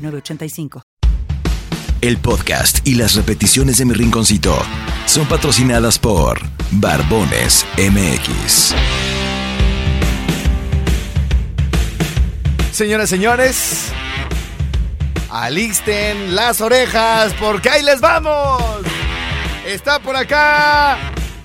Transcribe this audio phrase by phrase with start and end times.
[0.00, 0.82] 906985.
[2.00, 4.56] El podcast y las repeticiones de mi rinconcito
[5.04, 8.74] son patrocinadas por Barbones MX.
[12.72, 13.92] Señoras, señores,
[15.28, 18.62] alisten las orejas porque ahí les vamos.
[19.66, 20.96] Está por acá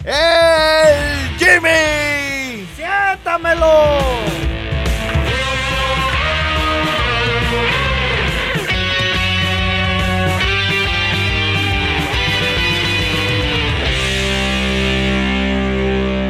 [0.05, 2.65] el Jimmy.
[2.77, 4.44] ¡Siéntamelo!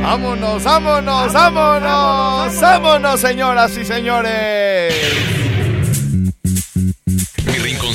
[0.06, 5.45] Vámonos, vámonos, vámonos, vámonos, señoras y señores.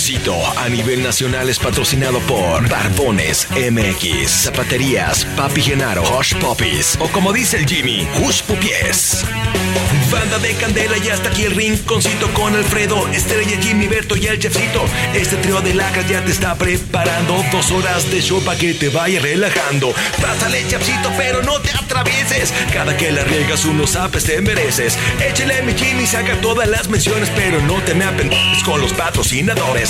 [0.00, 7.08] Rinconcito a nivel nacional es patrocinado por Barbones MX, Zapaterías, Papi Genaro, Hush Puppies o
[7.08, 9.26] como dice el Jimmy, Hush Pupies.
[10.10, 14.38] Banda de Candela y hasta aquí el rinconcito con Alfredo, Estrella, Jimmy, Berto y el
[14.38, 14.84] Chefcito.
[15.14, 18.88] Este trío de lacas ya te está preparando dos horas de show para que te
[18.88, 19.94] vaya relajando.
[20.20, 22.52] Pásale, Chefcito, pero no te atravieses.
[22.72, 24.98] Cada que la riegas unos apes te mereces.
[25.20, 29.89] Échale mi Jimmy, saca todas las menciones, pero no te me apendes con los patrocinadores.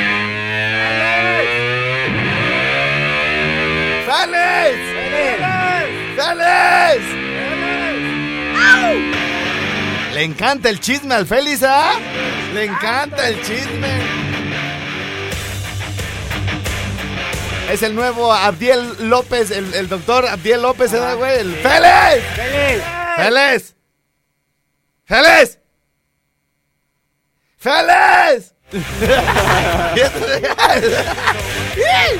[4.11, 4.75] ¡Sales!
[6.17, 7.01] ¡Sales!
[10.13, 11.93] Le encanta el chisme al Félix, ¿ah?
[12.53, 14.01] Le encanta el chisme.
[17.71, 21.39] Es el nuevo Abdiel López, el, el doctor Abdiel López, ¿eh, güey?
[21.39, 22.21] El ¡Félix!
[23.15, 23.75] ¡Félix!
[25.05, 25.57] ¡Félix!
[27.57, 28.53] ¡Félix!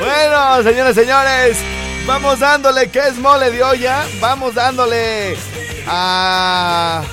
[0.00, 1.58] bueno, señores, señores,
[2.06, 4.04] vamos dándole que es mole de olla.
[4.20, 5.36] Vamos dándole
[5.86, 7.04] a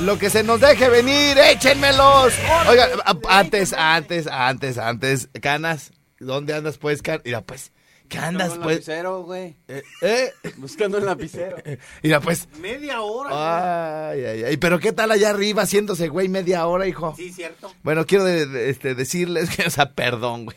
[0.00, 1.36] lo que se nos deje venir.
[1.38, 2.32] ¡Échenmelos!
[2.68, 5.92] Oiga, a- antes, antes, antes, antes, canas.
[6.18, 7.22] ¿Dónde andas, pues, canas?
[7.24, 7.72] Mira, pues,
[8.08, 8.74] ¿qué andas, Buscando el pues?
[8.88, 9.56] lapicero, güey.
[9.68, 11.56] Eh, eh, Buscando el lapicero.
[12.02, 12.48] Mira, pues.
[12.60, 14.08] media hora.
[14.10, 14.56] Ay, ay, ay.
[14.56, 17.14] Pero ¿qué tal allá arriba haciéndose, güey, media hora, hijo?
[17.16, 17.72] Sí, cierto.
[17.82, 20.56] Bueno, quiero de- de- este, decirles que, o sea, perdón, güey.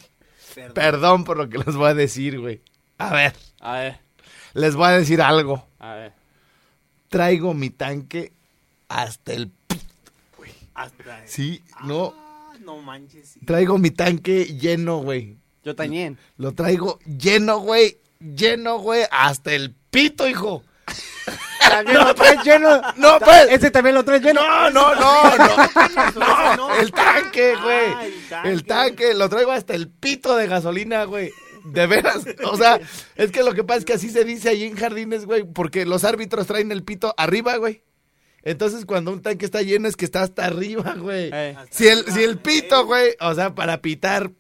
[0.58, 0.74] Perdón.
[0.74, 2.62] Perdón por lo que les voy a decir, güey.
[2.98, 4.00] A ver, A ver,
[4.56, 5.68] les voy a decir algo.
[5.78, 6.14] a ver.
[7.10, 8.34] Traigo mi tanque
[8.90, 9.50] hasta el...
[9.50, 9.80] p-
[10.74, 11.28] Hasta.
[11.28, 12.14] Sí, no.
[12.18, 13.30] Ah, no manches.
[13.30, 13.40] sí.
[13.46, 15.38] Traigo mi tanque lleno, güey.
[15.64, 16.18] Yo también.
[16.38, 18.00] Lo traigo lleno, güey.
[18.20, 19.04] Lleno, güey.
[19.12, 20.64] Hasta el pito, hijo.
[21.70, 22.82] ¿También lo traes lleno?
[22.98, 23.48] No, pues.
[23.50, 24.42] ¿Ese también lo traes lleno?
[24.42, 26.56] No, no, no, no.
[26.58, 28.08] No, el tanque, Ah, güey.
[28.14, 28.50] el tanque.
[28.50, 31.32] El tanque, lo traigo hasta el pito de gasolina, güey.
[31.66, 32.80] De veras, o sea,
[33.16, 35.86] es que lo que pasa es que así se dice ahí en jardines, güey, porque
[35.86, 37.84] los árbitros traen el pito arriba, güey.
[38.44, 41.30] Entonces, cuando un tanque está lleno es que está hasta arriba, güey.
[41.34, 41.58] Eh.
[41.70, 44.32] Si el, si el pito, güey, o sea, para pitar,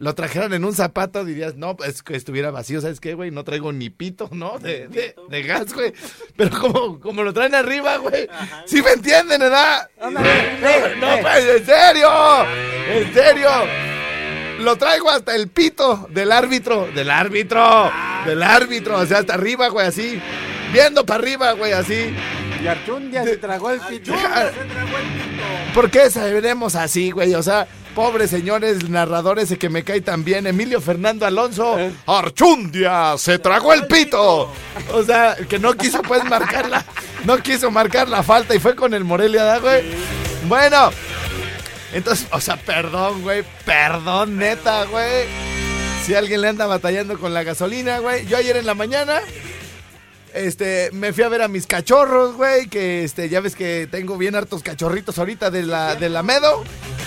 [0.00, 3.30] lo trajeran en un zapato, dirías, no, pues que estuviera vacío, ¿sabes qué, güey?
[3.30, 4.58] No traigo ni pito, ¿no?
[4.58, 5.92] De, de, de gas, güey.
[6.36, 8.26] Pero como, como lo traen arriba, güey.
[8.64, 9.88] ¿Sí me entienden, verdad?
[10.00, 12.10] No, no, pues, en serio.
[12.88, 13.50] En serio.
[14.60, 16.88] Lo traigo hasta el pito del árbitro.
[16.94, 17.90] Del árbitro.
[18.26, 18.98] Del árbitro.
[18.98, 20.20] O sea, hasta arriba, güey, así.
[20.72, 22.14] Viendo para arriba, güey, así.
[22.62, 24.12] Y Archundia se tragó el pito.
[24.12, 24.50] Deja-
[25.74, 27.34] ¿Por qué veremos así, güey?
[27.34, 30.46] O sea, pobres señores narradores que me cae tan bien.
[30.46, 31.76] Emilio Fernando Alonso.
[32.06, 34.50] Archundia se tragó el pito.
[34.92, 36.84] O sea, que no quiso pues marcar la,
[37.24, 39.82] no quiso marcar la falta y fue con el Morelia, ¿da, güey?
[40.48, 40.90] Bueno,
[41.92, 43.44] entonces, o sea, perdón, güey.
[43.64, 45.26] Perdón, neta, güey.
[46.04, 48.26] Si alguien le anda batallando con la gasolina, güey.
[48.26, 49.20] Yo ayer en la mañana
[50.34, 54.16] este, me fui a ver a mis cachorros, güey, que este, ya ves que tengo
[54.16, 56.64] bien hartos cachorritos ahorita de la, de la Medo.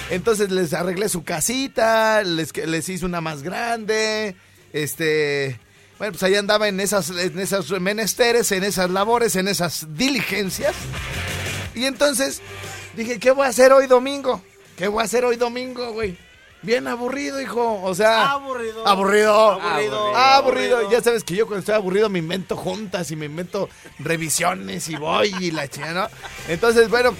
[0.09, 4.35] Entonces les arreglé su casita, les, les hice una más grande,
[4.73, 5.59] este,
[5.97, 10.75] Bueno, pues ahí andaba en esas, en esas menesteres, en esas labores, en esas diligencias.
[11.75, 12.41] Y entonces
[12.95, 14.41] dije, ¿qué voy a hacer hoy domingo?
[14.77, 16.17] ¿Qué voy a hacer hoy domingo, güey?
[16.63, 17.81] Bien aburrido, hijo.
[17.83, 18.31] O sea.
[18.31, 18.87] Aburrido.
[18.87, 19.33] Aburrido.
[19.61, 20.15] Aburrido.
[20.15, 20.91] Aburrido.
[20.91, 23.69] Ya sabes que yo cuando estoy aburrido me invento juntas y me invento
[23.99, 26.15] revisiones y voy y la chingada, ¿no?
[26.47, 27.13] Entonces, bueno,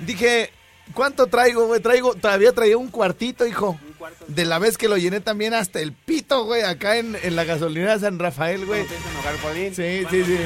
[0.00, 0.52] dije,
[0.92, 1.80] ¿cuánto traigo, güey?
[1.80, 3.78] Traigo, todavía traía un cuartito, hijo.
[3.86, 4.24] Un cuarto.
[4.26, 7.44] De la vez que lo llené también hasta el pito, güey, acá en, en la
[7.44, 8.80] gasolinera San Rafael, güey.
[8.80, 9.74] ¿Empieza a enojar Paulín?
[9.74, 10.38] Sí, sí, sí.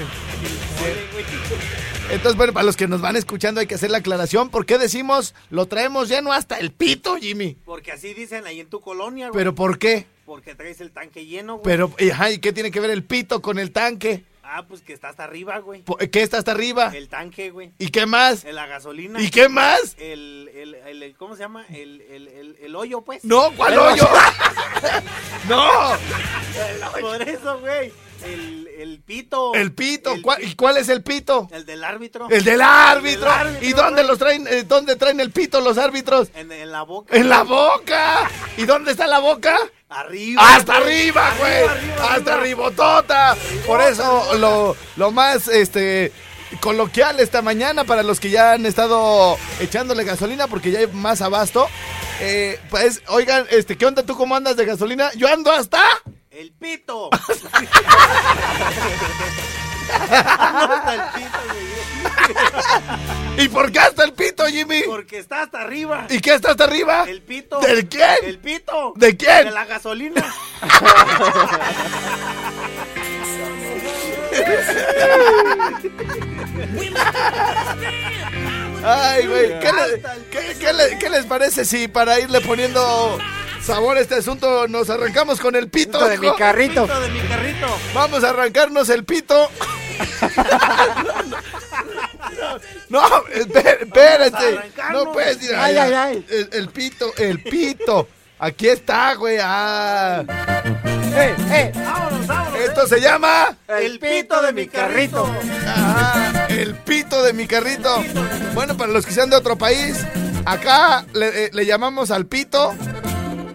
[2.11, 4.51] Entonces, bueno, para los que nos van escuchando hay que hacer la aclaración.
[4.51, 7.56] ¿Por qué decimos lo traemos lleno hasta el pito, Jimmy?
[7.65, 9.39] Porque así dicen ahí en tu colonia, güey.
[9.39, 10.06] ¿Pero por qué?
[10.27, 11.65] Porque traes el tanque lleno, güey.
[11.65, 14.23] Pero, eh, ajá, ¿y qué tiene que ver el pito con el tanque?
[14.43, 15.83] Ah, pues que está hasta arriba, güey.
[16.12, 16.93] ¿Qué está hasta arriba?
[16.95, 17.73] El tanque, güey.
[17.79, 18.45] ¿Y qué más?
[18.45, 19.21] La gasolina.
[19.21, 19.97] ¿Y qué más?
[19.99, 21.65] El, el, el, el- ¿cómo se llama?
[21.71, 23.25] El, el, el, el hoyo, pues.
[23.25, 24.06] No, ¿cuál hoyo?
[25.49, 25.93] no,
[27.01, 27.91] Por eso, güey.
[28.25, 29.55] El, el pito.
[29.55, 30.12] el pito.
[30.15, 31.49] El ¿Cuál- ¿Y cuál es el pito?
[31.53, 32.29] El del árbitro.
[32.31, 33.31] El del árbitro.
[33.31, 34.47] El del árbitro, ¿Y dónde los traen?
[34.49, 36.29] eh, ¿Dónde traen el pito los árbitros?
[36.35, 37.17] En, en la boca.
[37.17, 38.31] En la boca.
[38.56, 39.56] ¿Y dónde está la boca?
[39.88, 40.43] Arriba.
[40.55, 40.93] Hasta güey.
[41.11, 41.53] arriba, güey.
[41.65, 42.35] arriba, Hasta arriba.
[42.35, 43.37] arribotota.
[43.67, 46.12] Por eso lo, lo más este
[46.61, 51.20] coloquial esta mañana para los que ya han estado echándole gasolina porque ya hay más
[51.23, 51.69] abasto.
[52.20, 55.11] Eh, pues, oigan, este, ¿qué onda tú cómo andas de gasolina?
[55.17, 55.82] Yo ando hasta.
[56.35, 57.11] El pito.
[60.01, 61.39] Hasta el pito,
[63.37, 63.45] güey.
[63.45, 64.83] ¿Y por qué hasta el pito, Jimmy?
[64.85, 66.07] Porque está hasta arriba.
[66.11, 67.05] ¿Y qué está hasta arriba?
[67.07, 67.61] El pito.
[67.61, 68.17] ¿Del quién?
[68.25, 68.95] El pito.
[68.97, 69.45] ¿De quién?
[69.45, 70.25] De la gasolina.
[78.87, 83.19] Ay, güey, ¿qué, le- qué- qué le- qué les parece si para irle poniendo
[83.65, 86.07] sabor a este asunto nos arrancamos con el pito?
[86.09, 86.83] De mi carrito.
[86.87, 87.67] Pito de mi carrito.
[87.95, 89.51] Vamos a arrancarnos el pito.
[92.89, 94.37] No, espé- espérate.
[94.59, 95.05] arrancarnos.
[95.07, 96.05] No puedes ir Ay, allá.
[96.05, 96.27] ay, ay.
[96.31, 98.09] El, el pito, el pito.
[98.39, 99.39] Aquí está, güey.
[99.43, 100.23] Ah.
[101.17, 101.73] ¡Eh, eh!
[101.75, 102.61] Vámonos, vámonos.
[102.61, 105.29] Esto se llama El pito de mi carrito.
[105.67, 108.03] ah, el pito de mi carrito.
[108.55, 109.97] Bueno, para los que sean de otro país,
[110.45, 112.75] acá le, eh, le llamamos al pito,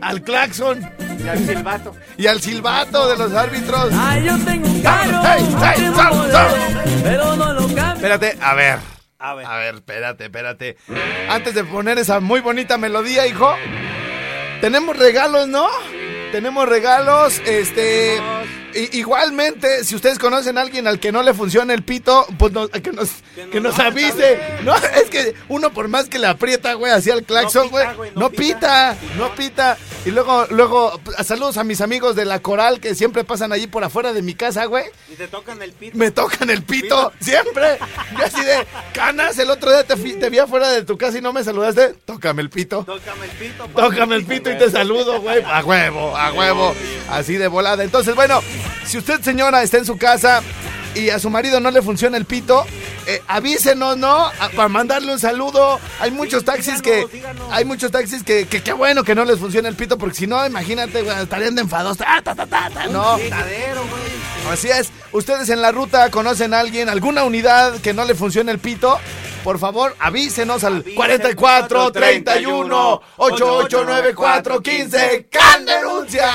[0.01, 0.81] al claxon
[1.23, 1.95] Y al silbato.
[2.17, 3.91] y al silbato de los árbitros.
[3.93, 5.43] Ay, yo tengo un carro, ¡Ey,
[5.77, 6.59] ey, un vamos, modelo, vamos!
[7.03, 7.93] pero no lo cambio.
[7.95, 8.79] Espérate, a ver.
[9.19, 9.45] A ver.
[9.45, 10.77] A ver, espérate, espérate.
[11.29, 13.53] Antes de poner esa muy bonita melodía, hijo,
[14.61, 15.67] tenemos regalos, ¿no?
[16.31, 18.21] Tenemos regalos, este...
[18.75, 22.53] i- igualmente, si ustedes conocen a alguien al que no le funciona el pito, pues
[22.83, 24.39] que nos, Que que nos avise.
[24.63, 27.85] No, es que uno por más que le aprieta, güey, hacia el claxon, güey,
[28.15, 29.15] no, no pita, pita.
[29.17, 29.77] no pita.
[30.05, 33.83] Y luego, luego, saludos a mis amigos de la coral que siempre pasan allí por
[33.83, 34.85] afuera de mi casa, güey.
[35.11, 35.97] Y te tocan el pito.
[35.97, 37.77] Me tocan el pito, siempre.
[38.17, 39.95] Yo así de, canas, el otro día te,
[40.29, 41.95] vi afuera de tu casa y no me saludaste.
[42.05, 42.83] Tócame el pito.
[42.85, 43.67] Tócame el pito.
[43.67, 43.73] papi.
[43.89, 45.43] Tócame el pito y te saludo, güey.
[45.43, 46.73] A huevo, a huevo.
[47.09, 47.83] Así de volada.
[47.83, 48.41] Entonces, bueno,
[48.85, 50.41] si usted, señora, está en su casa
[50.95, 52.65] y a su marido no le funciona el pito,
[53.05, 54.25] eh, avísenos, ¿no?
[54.25, 55.79] A- para mandarle un saludo.
[55.99, 57.05] Hay muchos taxis que.
[57.51, 60.27] Hay muchos taxis que, que qué bueno que no les funciona el pito, porque si
[60.27, 61.97] no, imagínate, estarían de enfados.
[61.97, 63.17] Ta, ta, ta, ta, No.
[64.51, 64.89] Así es.
[65.11, 68.97] Ustedes en la ruta conocen a alguien, alguna unidad que no le funcione el pito.
[69.43, 70.95] Por favor, avísenos al Avísenos.
[70.97, 75.27] 44 31 8894 15.
[75.31, 76.29] ¡Can denuncia!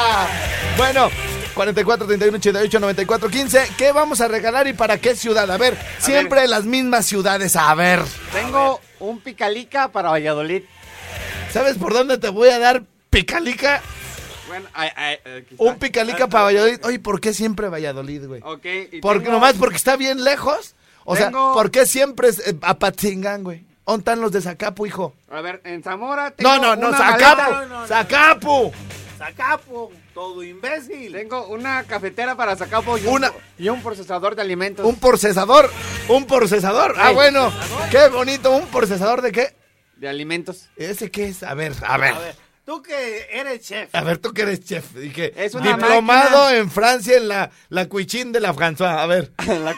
[0.77, 1.11] Bueno,
[1.55, 3.69] 44 31 88 94 15.
[3.79, 5.51] ¿Qué vamos a regalar y para qué ciudad?
[5.51, 7.55] A ver, siempre las mismas ciudades.
[7.57, 8.01] A ver,
[8.33, 10.63] Tengo un picalica para Valladolid.
[11.53, 13.81] ¿sabes por dónde te voy a dar picalica?
[14.49, 15.65] Bueno, ay, aquí está.
[15.65, 16.79] Un picalica para Valladolid.
[16.85, 18.41] Oye, ¿por qué siempre Valladolid, güey?
[18.45, 18.67] Ok.
[18.93, 20.75] y Porque tengo- nomás porque está bien lejos.
[21.05, 23.65] O sea, ¿por qué siempre es eh, Apatzingán, güey?
[23.87, 25.15] ¿Dónde están los de Zacapu, hijo?
[25.31, 27.43] A ver, en Zamora tengo No, no, no, una Zacapu.
[27.43, 27.51] maleta.
[27.51, 27.87] No, no, no.
[27.87, 28.73] Zacapu.
[29.25, 29.91] Sacapo.
[30.13, 31.13] Todo imbécil.
[31.13, 34.85] Tengo una cafetera para Zacapo y un, Una- y un procesador de alimentos.
[34.85, 35.71] Un procesador.
[36.09, 36.95] Un procesador.
[36.99, 37.51] Ah, bueno.
[37.91, 38.51] Qué bonito.
[38.55, 39.55] ¿Un procesador de qué?
[39.97, 40.69] De alimentos.
[40.77, 41.43] ¿Ese qué es?
[41.43, 42.13] A ver, a ver.
[42.15, 43.95] A ver, tú que eres chef.
[43.95, 44.93] A ver, tú que eres chef.
[44.95, 46.03] Dije, Es una diplomado
[46.43, 46.57] máquina.
[46.59, 48.99] en Francia en la, la cuichín de la François.
[48.99, 49.75] A ver, La-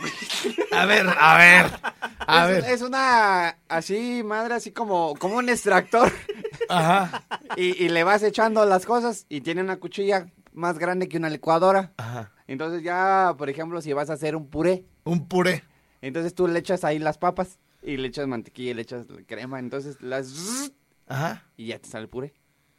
[0.73, 1.71] a ver, a ver.
[2.27, 2.73] A es, ver.
[2.73, 6.11] es una así, madre, así como, como un extractor.
[6.69, 7.25] Ajá.
[7.57, 11.31] y, y le vas echando las cosas y tiene una cuchilla más grande que una
[11.31, 11.93] licuadora.
[11.97, 12.33] Ajá.
[12.47, 15.65] Entonces ya, por ejemplo, si vas a hacer un puré, Un puré.
[16.01, 19.59] entonces tú le echas ahí las papas y le echas mantequilla y le echas crema,
[19.59, 20.71] entonces las...
[21.09, 21.45] Ajá.
[21.57, 22.35] y ya te sale el puré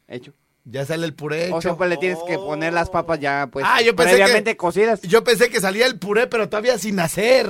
[0.06, 0.32] hecho.
[0.64, 1.56] Ya sale el puré hecho.
[1.56, 4.18] O sea, pues le tienes que poner las papas ya, pues, Ah, yo pensé que-
[4.18, 5.00] previamente cocidas.
[5.02, 7.46] Yo pensé que salía el puré, pero todavía sin hacer.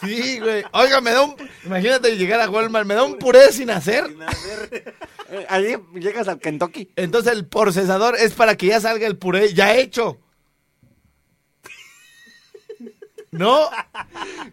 [0.00, 0.64] Sí, güey.
[0.72, 1.36] Oiga, me da un...
[1.64, 4.06] Imagínate llegar a Walmart, me da un puré sin hacer.
[4.08, 4.94] Sin hacer-
[5.28, 6.90] Eh, Ahí llegas al Kentucky.
[6.94, 10.18] Entonces el procesador es para que ya salga el puré ya hecho.
[13.32, 13.68] ¿No?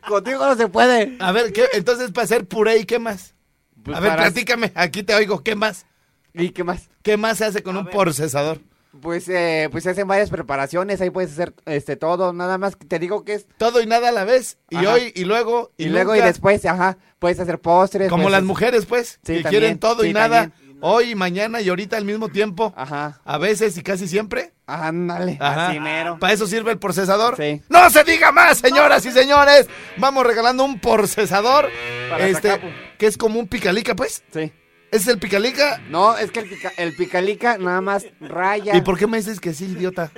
[0.07, 1.15] Contigo no se puede.
[1.19, 1.65] A ver, ¿qué?
[1.73, 3.33] Entonces para hacer puré y qué más?
[3.83, 5.85] Pues A ver, para- platícame, aquí te oigo, ¿qué más?
[6.33, 6.89] ¿Y qué más?
[7.03, 8.59] ¿Qué más se hace con un procesador?
[9.01, 12.85] Pues, eh, pues se hacen varias preparaciones, ahí puedes hacer este todo, nada más que
[12.85, 14.59] te digo que es Todo y nada a la vez.
[14.69, 14.93] Y Ajá.
[14.93, 18.09] hoy, y luego, y, luego y después, ajá, puedes hacer postres.
[18.09, 20.41] Como las hacer- mujeres, pues, Sí, que también, quieren todo y nada.
[20.43, 20.63] también.
[20.85, 22.73] Hoy, mañana y ahorita al mismo tiempo.
[22.75, 24.53] Ajá, A veces y casi siempre.
[24.67, 25.69] ándale, Ajá.
[25.69, 26.19] así mero.
[26.19, 27.35] ¿Para eso sirve el procesador?
[27.37, 27.61] Sí.
[27.69, 29.67] ¡No se diga más, señoras y señores!
[29.97, 31.69] Vamos regalando un procesador.
[32.09, 32.59] Para este,
[32.97, 34.23] que es como un picalica, pues.
[34.33, 34.51] Sí.
[34.93, 35.81] ¿Es el picalica?
[35.89, 38.75] No, es que el, pica, el picalica nada más raya.
[38.75, 40.11] ¿Y por qué me dices que sí, idiota?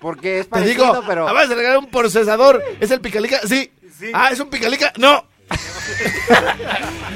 [0.00, 1.26] Porque es Te parecido, digo, pero...
[1.28, 2.62] ah, vas a regalar un procesador.
[2.80, 3.40] ¿Es el picalica?
[3.46, 3.72] Sí.
[3.98, 4.10] Sí.
[4.12, 4.92] Ah, ¿es un picalica?
[4.98, 5.26] No.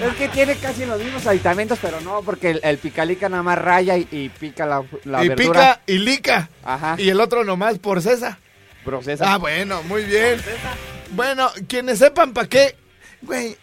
[0.03, 3.59] Es que tiene casi los mismos aditamentos, pero no, porque el, el picalica nada más
[3.59, 5.75] raya y, y pica la, la y verdura.
[5.77, 6.51] pica y lica.
[6.65, 6.97] Ajá.
[6.99, 8.39] Y el otro nomás por cesa.
[8.85, 9.33] Procesa.
[9.33, 10.41] Ah, bueno, muy bien.
[11.13, 12.77] Bueno, quienes sepan para qué.
[13.23, 13.57] Güey,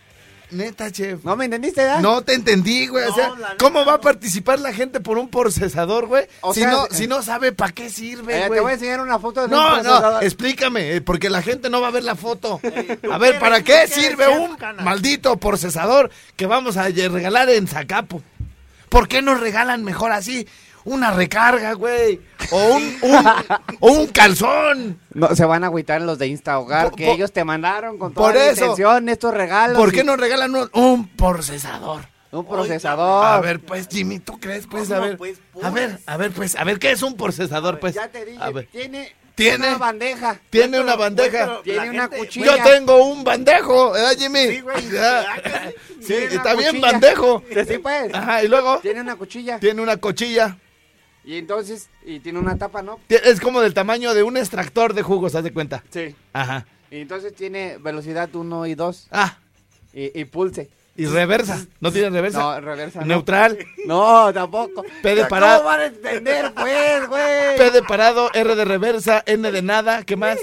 [0.54, 1.24] neta, chef.
[1.24, 2.00] ¿No me entendiste, ¿verdad?
[2.02, 3.06] No te entendí, güey.
[3.06, 4.02] o No, sea, la neta, ¿cómo va a no.
[4.02, 6.26] participar la gente por un procesador, güey?
[6.42, 8.58] O Si, sea, no, eh, si no sabe para qué sirve, Eh, güey.
[8.58, 10.24] te voy a enseñar una foto de un No, no, procesador.
[10.24, 12.60] explícame, eh, porque la gente no va a ver la foto.
[13.02, 16.78] ¿tú A ver, ¿para qué ¿Tú qué eres, sirve chef, un maldito procesador que vamos
[16.78, 18.22] a ye- regalar en Zacapo?
[18.90, 20.48] ¿Por qué nos regalan mejor así?
[20.86, 22.20] Una recarga, güey.
[22.52, 23.28] O un, un-
[23.80, 25.00] o un calzón.
[25.14, 27.98] No, se van a agüitar los de Insta Hogar, Por- que por- ellos te mandaron
[27.98, 28.62] con toda por la eso.
[28.66, 29.78] intención estos regalos.
[29.78, 32.06] ¿Por qué nos regalan un, un procesador?
[32.32, 33.26] Un procesador.
[33.26, 34.66] A ver, pues, Jimmy, ¿tú crees?
[34.68, 35.18] Pues, a ¿Cómo, ver.
[35.18, 37.94] pues, A ver, a ver, pues, a ver, ¿qué es un procesador, pues?
[37.96, 38.68] Ya te dije, A ver.
[38.72, 40.40] tiene, Tiene- una bandeja.
[40.50, 41.62] Tiene una bandeja.
[41.64, 42.46] Tiene una gente- cuchilla.
[42.58, 44.48] Yo tengo un bandejo, ¿verdad, Jimmy?
[44.48, 44.90] Sí, güey.
[44.92, 45.26] Ya.
[46.02, 46.92] Sí, está bien cuchilla.
[46.92, 47.44] bandejo.
[47.68, 48.14] Sí, pues.
[48.14, 49.60] Ajá, y luego Tiene una cuchilla.
[49.60, 50.58] tiene una cochilla.
[51.26, 53.00] Y entonces, y tiene una tapa, ¿no?
[53.10, 55.84] Es como del tamaño de un extractor de jugos, haz de cuenta.
[55.90, 56.14] Sí.
[56.34, 56.66] Ajá.
[56.92, 59.08] Y entonces tiene velocidad 1 y 2.
[59.12, 59.38] Ah,
[59.94, 60.70] Y, y pulse.
[60.98, 61.66] y reversa.
[61.80, 62.40] ¿No tiene reversa?
[62.40, 63.00] No, reversa.
[63.02, 63.06] no.
[63.08, 63.58] Neutral.
[63.86, 64.84] No, tampoco.
[65.02, 65.64] P de ¿Cómo parado.
[65.64, 67.58] van a entender, pues, güey?
[67.58, 70.04] P de parado, R de reversa, N de nada.
[70.04, 70.38] ¿Qué más?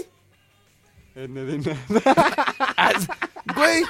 [2.77, 2.93] Ah,
[3.57, 3.83] Güey,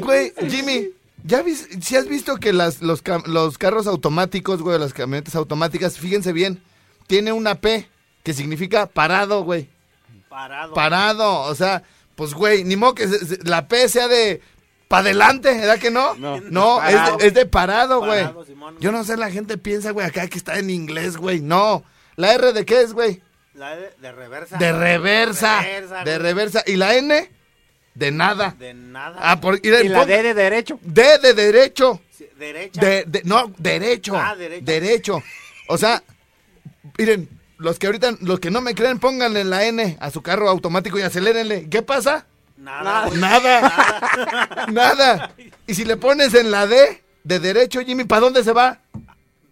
[0.00, 0.88] güey, Jimmy,
[1.24, 5.98] ¿ya vis, si has visto que las, los, los carros automáticos, güey, las camionetas automáticas,
[5.98, 6.62] fíjense bien,
[7.08, 7.88] tiene una P
[8.22, 9.68] que significa parado, güey.
[10.28, 10.74] Parado.
[10.74, 11.82] Parado, o sea,
[12.14, 14.40] pues, güey, ni modo que se- se- la P sea de
[14.88, 16.14] para adelante, ¿verdad que no?
[16.14, 16.40] No.
[16.40, 18.24] No, es de, es de parado, güey.
[18.80, 21.40] Yo no sé, la gente piensa, güey, acá que está en inglés, güey.
[21.40, 21.82] No,
[22.16, 23.22] la R de qué es, güey?
[23.54, 24.56] La de, de reversa.
[24.56, 25.62] De reversa.
[25.62, 26.62] Reversa, De reversa.
[26.66, 27.30] ¿Y la N?
[27.94, 28.54] De nada.
[28.58, 29.16] De nada.
[29.20, 30.78] Ah, por, mira, Y la D de derecho.
[30.82, 32.00] D de derecho.
[32.10, 32.80] Sí, Derecha.
[32.80, 34.16] De, de- no, derecho.
[34.16, 34.64] Ah, derecho.
[34.64, 35.22] Derecho.
[35.68, 36.02] O sea,
[36.98, 40.48] miren, los que ahorita, los que no me creen, pónganle la N a su carro
[40.48, 41.68] automático y acelérenle.
[41.70, 42.26] ¿Qué pasa?
[42.56, 43.08] Nada.
[43.14, 44.66] Nada.
[44.72, 45.34] Nada.
[45.66, 48.80] Y si le pones en la D de derecho, Jimmy, ¿para dónde se va?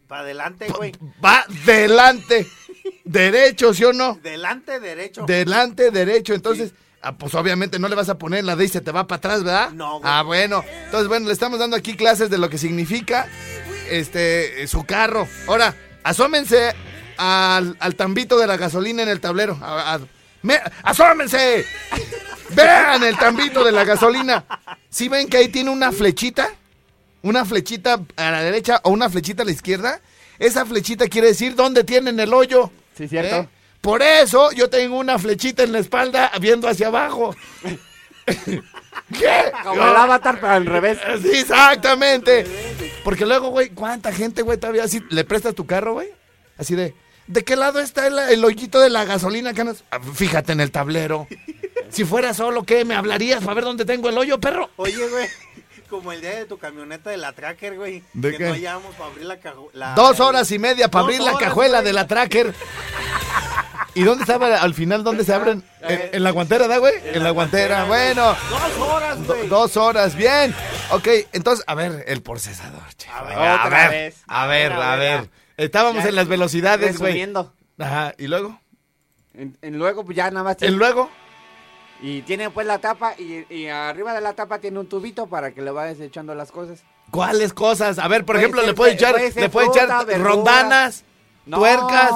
[0.08, 0.92] Para adelante, güey.
[1.24, 2.46] Va delante.
[3.04, 4.18] Derecho, ¿sí o no?
[4.22, 5.24] Delante, derecho.
[5.24, 6.34] Delante, derecho.
[6.34, 6.72] Entonces,
[7.02, 9.18] ah, pues obviamente no le vas a poner la D y se te va para
[9.18, 9.70] atrás, ¿verdad?
[9.70, 10.12] No, güey.
[10.12, 10.64] Ah, bueno.
[10.84, 13.26] Entonces, bueno, le estamos dando aquí clases de lo que significa
[13.90, 15.26] este su carro.
[15.46, 16.74] Ahora, asómense
[17.16, 19.58] al, al tambito de la gasolina en el tablero.
[19.62, 20.00] A- a-
[20.42, 21.64] me- ¡Asómense!
[22.50, 24.44] Vean el tambito de la gasolina.
[24.90, 26.50] ¿Sí ven que ahí tiene una flechita?
[27.22, 30.00] Una flechita a la derecha o una flechita a la izquierda.
[30.38, 32.70] Esa flechita quiere decir dónde tienen el hoyo.
[32.98, 33.36] Sí, cierto.
[33.36, 33.48] ¿Eh?
[33.82, 37.34] Por eso yo tengo una flechita en la espalda viendo hacia abajo.
[38.24, 39.52] ¿Qué?
[39.64, 40.98] Como el avatar, pero al revés.
[41.20, 42.46] Sí, exactamente.
[43.02, 46.10] Porque luego, güey, ¿cuánta gente, güey, todavía así le prestas tu carro, güey?
[46.56, 46.94] Así de,
[47.26, 49.52] ¿de qué lado está el, el hoyito de la gasolina?
[49.52, 49.82] Canas?
[49.90, 51.26] Ah, Fíjate en el tablero.
[51.90, 52.86] Si fuera solo, ¿qué?
[52.86, 54.70] ¿Me hablarías para ver dónde tengo el hoyo, perro?
[54.76, 55.28] Oye, güey.
[55.90, 58.02] Como el día de tu camioneta de la Tracker, güey.
[58.14, 58.62] ¿De que qué?
[58.62, 59.92] no para abrir la cajuela.
[59.94, 61.84] Dos horas y media para abrir la cajuela güey.
[61.84, 62.54] de la tracker.
[63.94, 65.04] ¿Y dónde estaba al final?
[65.04, 65.62] ¿Dónde se abren?
[65.82, 66.94] En, en la guantera, ¿da, güey?
[67.04, 67.84] En, la guantera.
[67.84, 69.48] Bueno, Dos horas, do- güey.
[69.48, 70.54] dos horas, bien.
[70.90, 72.82] Ok, entonces, a ver, el procesador.
[72.96, 73.08] che.
[73.10, 74.22] A ver, a ver, vez.
[74.26, 75.30] a ver, A ver.
[75.58, 77.22] Estábamos Ya, en las velocidades, güey.
[77.78, 78.58] Ajá, ¿y luego?
[79.34, 80.76] En, en luego, pues ya nada más ¿El tiene.
[80.76, 81.10] luego?
[82.00, 85.52] Y tiene pues la tapa y, y arriba de la tapa tiene un tubito para
[85.52, 86.80] que le vayas echando las cosas.
[87.10, 87.98] ¿Cuáles cosas?
[87.98, 91.04] A ver, por Puede ser- le puede echar, puede le puede fruta, echar rondanas,
[91.46, 91.58] No.
[91.58, 92.10] tuercas.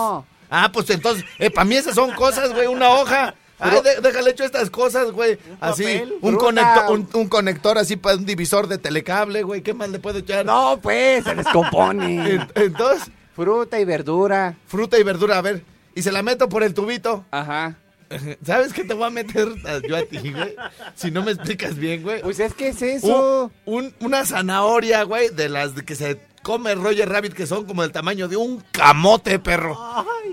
[0.51, 1.25] Ah, pues entonces,
[1.55, 3.35] para mí esas son cosas, güey, una hoja.
[3.59, 5.39] Ay, de- déjale hecho estas cosas, güey.
[5.61, 9.63] Así, papel, un conector, un, un conector así para un divisor de telecable, güey.
[9.63, 10.45] ¿Qué más le puedo echar?
[10.45, 12.31] No, pues, se descompone.
[12.35, 14.57] En- Entonces, Fruta y verdura.
[14.67, 15.63] fruta y verdura, a ver.
[15.95, 17.25] Y se la meto por el tubito.
[17.31, 17.77] Ajá.
[18.47, 19.49] ¿Sabes qué te voy a meter
[19.89, 20.55] yo a ti, güey?
[20.95, 22.21] Si no me explicas bien, güey.
[22.23, 23.51] Pues es que es eso.
[23.65, 27.83] Un- un- una zanahoria, güey, de las que se come Roger Rabbit, que son como
[27.83, 29.77] del tamaño de un camote, perro.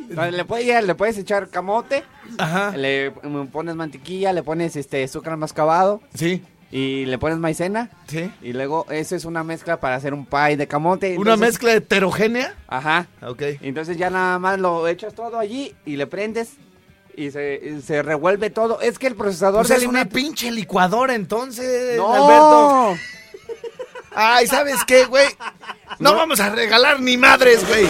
[0.10, 2.04] No, Le, puedes, le puedes echar camote,
[2.38, 2.72] Ajá.
[2.78, 3.10] le
[3.52, 7.90] pones mantequilla, le pones este azúcar mascabado Sí, y le pones maicena.
[8.08, 8.32] sí.
[8.44, 11.18] Y luego eso es una mezcla para hacer un pie de camote.
[11.18, 12.54] Una Entonces- mezcla heterogénea.
[12.68, 13.08] Ajá.
[13.24, 13.42] Ok.
[13.62, 16.52] Entonces ya nada más lo echas todo allí y le prendes
[17.16, 18.82] y se, y se revuelve todo.
[18.82, 22.14] Es que el procesador Pues es una pinche licuadora entonces, ¡No!
[22.14, 23.02] Alberto.
[24.16, 25.28] Ay, ¿sabes qué, güey?
[26.00, 27.88] No, vamos a regalar ni madres, güey.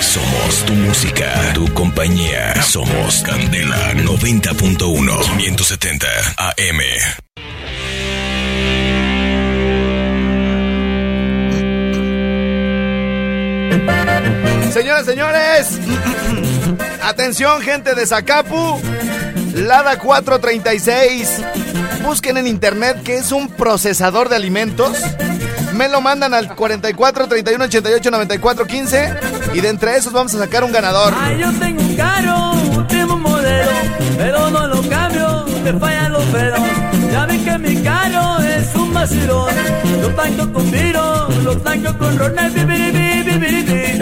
[0.00, 2.62] Somos tu música, tu compañía.
[2.62, 6.06] Somos Candela 90.1 570
[6.36, 6.80] AM.
[14.72, 15.80] Señoras, señores,
[17.04, 18.80] atención, gente de Zacapu,
[19.54, 21.42] Lada 436.
[22.02, 24.96] Busquen en internet que es un procesador de alimentos.
[25.74, 29.14] Me lo mandan al 44 31 88 94 15
[29.54, 31.14] y de entre esos vamos a sacar un ganador.
[31.16, 33.70] Ay, yo tengo un carro, último modelo,
[34.16, 36.60] pero no lo cambio, me fallan los frenos.
[37.12, 39.54] Ya ven que mi carro es un vacilón.
[40.00, 42.54] Lo tanco con viro, lo tanco con ronel.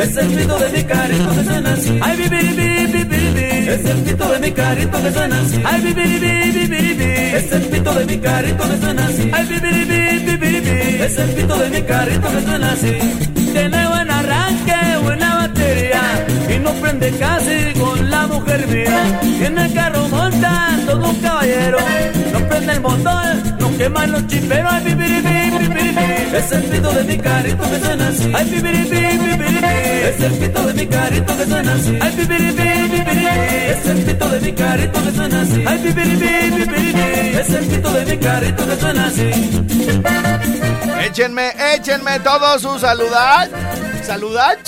[0.02, 1.99] Es el pito de mi carrito que suena así.
[2.02, 3.68] Ay, bibiribi, bibiribi.
[3.68, 5.62] Es el pito de mi carrito que suena así.
[5.64, 7.04] Ay, bibiribi, bibiribi.
[7.38, 9.30] Es el pito de mi carrito que suena así.
[9.32, 11.02] Ay, bibiribi, bibiribi.
[11.02, 12.99] Es el pito de mi carrito que suena así.
[13.52, 19.20] Tiene buen arranque, buena batería y no prende casi con la mujer mía.
[19.46, 21.79] El carro monta todo un caballero.
[22.33, 23.51] No prende el motor,
[23.83, 24.73] no quema los chiperos.
[24.73, 26.37] Ay, bibiribi, bibiribi.
[26.37, 28.33] Es el pito de mi carrito que suena así.
[28.35, 28.99] Ay, bibiribi.
[30.09, 31.99] Es el pito de mi carrito que suena así.
[32.01, 32.62] Ay, bibiribi.
[33.71, 35.64] Es el pito de mi carrito que suena así.
[35.66, 37.38] Ay, bibiribi.
[37.38, 39.31] Es el pito de mi carrito que suena así.
[41.07, 43.49] Échenme, échenme todos su saludad.
[44.05, 44.59] Saludad.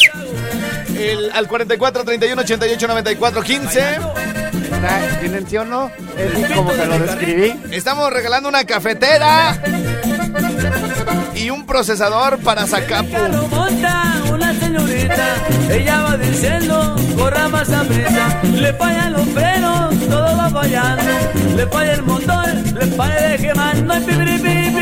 [0.97, 3.81] El, al 44 31 88 94 15.
[3.81, 5.91] ¿Está- ¿Tienen sí o no?
[6.17, 7.55] Es como se lo describí.
[7.73, 9.59] Estamos regalando una cafetera
[11.35, 13.09] y un procesador para Zacapu.
[14.33, 15.27] una señorita,
[15.71, 21.03] ella va diciendo, corra más a prisa, le fallan los frenos, todo va fallando,
[21.57, 24.74] le falla el motor, le falla el quemando, ay, pipiripi, pipiripi,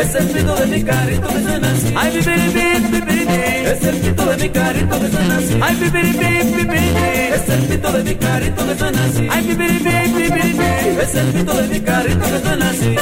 [0.00, 4.24] es el pito de mi carrito que suena así, ay, pipiripi, pipiripi, es el pito
[4.26, 8.66] de mi carrito que suena así, ay, pipiripi, pipiripi, es el pito de mi carrito
[8.66, 9.90] que suena así, ay, pipiripi,
[10.22, 12.96] pipiripi, es el pito de mi carrito que suena así.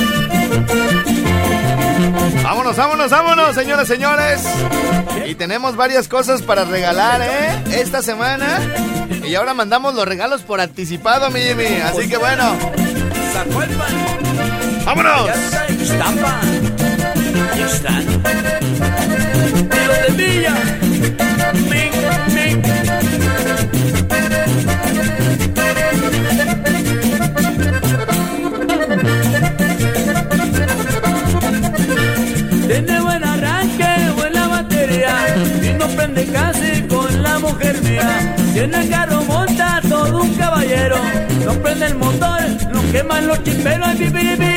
[2.43, 4.43] Vámonos, vámonos, vámonos, señoras, señores.
[5.27, 7.81] Y tenemos varias cosas para regalar, ¿eh?
[7.81, 8.61] Esta semana.
[9.25, 11.81] Y ahora mandamos los regalos por anticipado, mi Jimmy.
[11.85, 12.57] Así que bueno,
[13.33, 14.85] Sacó el pan.
[14.85, 15.31] vámonos.
[17.37, 18.05] Está Ixtapa, Ixtán.
[19.77, 20.55] De Villa,
[21.71, 21.93] Mic,
[22.35, 22.59] Mic.
[32.67, 35.15] Tiene buen arranque, buena batería
[35.63, 38.35] y no prende casi con la mujer mía.
[38.55, 40.97] Tiene el carro monta todo un caballero,
[41.45, 42.41] no prende el motor,
[42.73, 43.99] no queman los chiperos.
[43.99, 44.56] Bibiribi,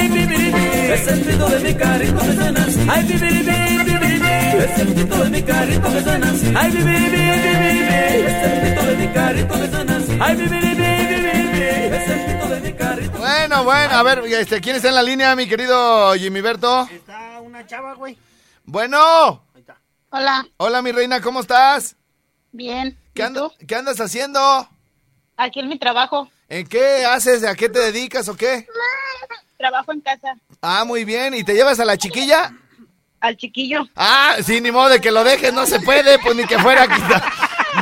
[0.94, 2.88] es el pito de mi carrito que suena así.
[2.90, 6.54] Ay, bibiribi, bibiribi, es el pito de mi carrito que suena así.
[6.56, 10.18] Ay, bibiribi, bibiribi, es el pito de mi carrito que suena así.
[10.22, 13.18] Ay, bibiribi, bibiribi, es el pito de mi carrito.
[13.18, 16.88] Bueno, bueno, a ver, este, ¿quién está en la línea, mi querido Jimmy Berto?
[16.92, 18.18] Está una chava, güey.
[18.66, 19.44] Bueno,
[20.12, 21.96] Hola, hola, mi reina, ¿cómo estás?
[22.52, 22.98] bien.
[23.14, 23.54] ¿Qué, ¿Y anda- tú?
[23.68, 24.68] ¿Qué andas haciendo?
[25.38, 26.30] Aquí en mi trabajo.
[26.48, 27.44] ¿En qué haces?
[27.44, 28.66] ¿A qué te dedicas o qué?
[29.60, 30.38] Trabajo en casa.
[30.62, 31.34] Ah, muy bien.
[31.34, 32.54] ¿Y te llevas a la chiquilla?
[33.20, 33.86] Al chiquillo.
[33.94, 36.88] Ah, sí, ni modo de que lo dejes, no se puede, pues ni que fuera
[36.88, 37.30] quita,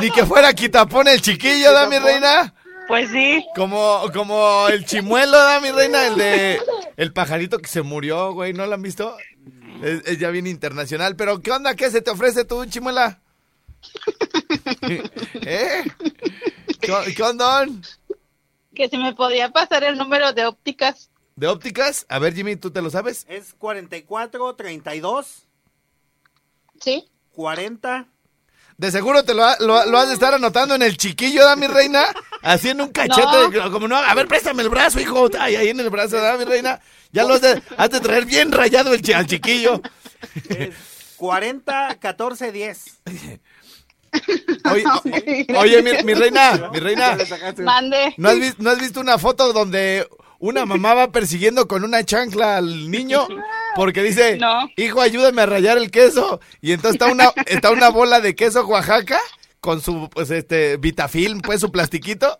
[0.00, 2.52] ni que fuera quitapón el chiquillo, ¿da mi reina?
[2.88, 3.46] Pues sí.
[3.54, 6.08] Como, como el chimuelo, ¿da mi reina?
[6.08, 6.60] El de
[6.96, 9.16] el pajarito que se murió, güey, ¿no lo han visto?
[9.80, 11.76] Es, es ya bien internacional, pero ¿qué onda?
[11.76, 13.20] ¿Qué se te ofrece tú, chimuela?
[14.82, 15.84] ¿Eh?
[16.80, 17.66] ¿Qué, qué onda?
[18.74, 21.10] Que si me podía pasar el número de ópticas.
[21.38, 22.04] ¿De ópticas?
[22.08, 23.24] A ver, Jimmy, ¿tú te lo sabes?
[23.28, 25.46] Es 44, 32,
[26.80, 27.08] ¿Sí?
[27.30, 28.08] 40.
[28.76, 31.54] De seguro te lo, ha- lo, lo has de estar anotando en el chiquillo, ¿da,
[31.54, 32.06] mi reina?
[32.42, 35.28] Así en un cachete, como no, a ver, préstame el brazo, hijo.
[35.38, 36.80] Ay, ahí en el brazo, ¿da, mi reina?
[37.12, 39.80] Ya lo has de, has de traer bien rayado el al chiquillo.
[40.48, 40.74] Es
[41.18, 43.00] 40, 14, 10.
[45.56, 47.16] Oye, mi, mi reina, mi reina,
[47.58, 48.14] Mande.
[48.16, 52.04] ¿no has, vis- ¿no has visto una foto donde una mamá va persiguiendo con una
[52.04, 53.26] chancla al niño?
[53.74, 54.68] Porque dice, No.
[54.76, 56.40] hijo, ayúdame a rayar el queso.
[56.60, 59.18] Y entonces está una, está una bola de queso Oaxaca
[59.60, 62.38] con su, pues, este, Vitafilm, pues, su plastiquito.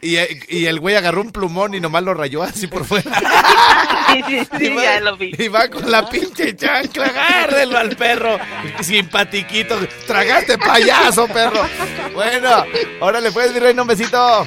[0.00, 0.16] Y,
[0.48, 3.10] y el güey agarró un plumón y nomás lo rayó así por fuera.
[4.08, 5.32] Sí, sí, sí, Y va- ya lo vi.
[5.38, 8.38] Y va con la pinche chancla, agárrenlo al perro.
[8.80, 9.76] Simpatiquito.
[10.06, 11.60] Tragaste payaso, perro.
[12.14, 12.64] Bueno,
[13.00, 14.46] órale pues, mi reina, un besito.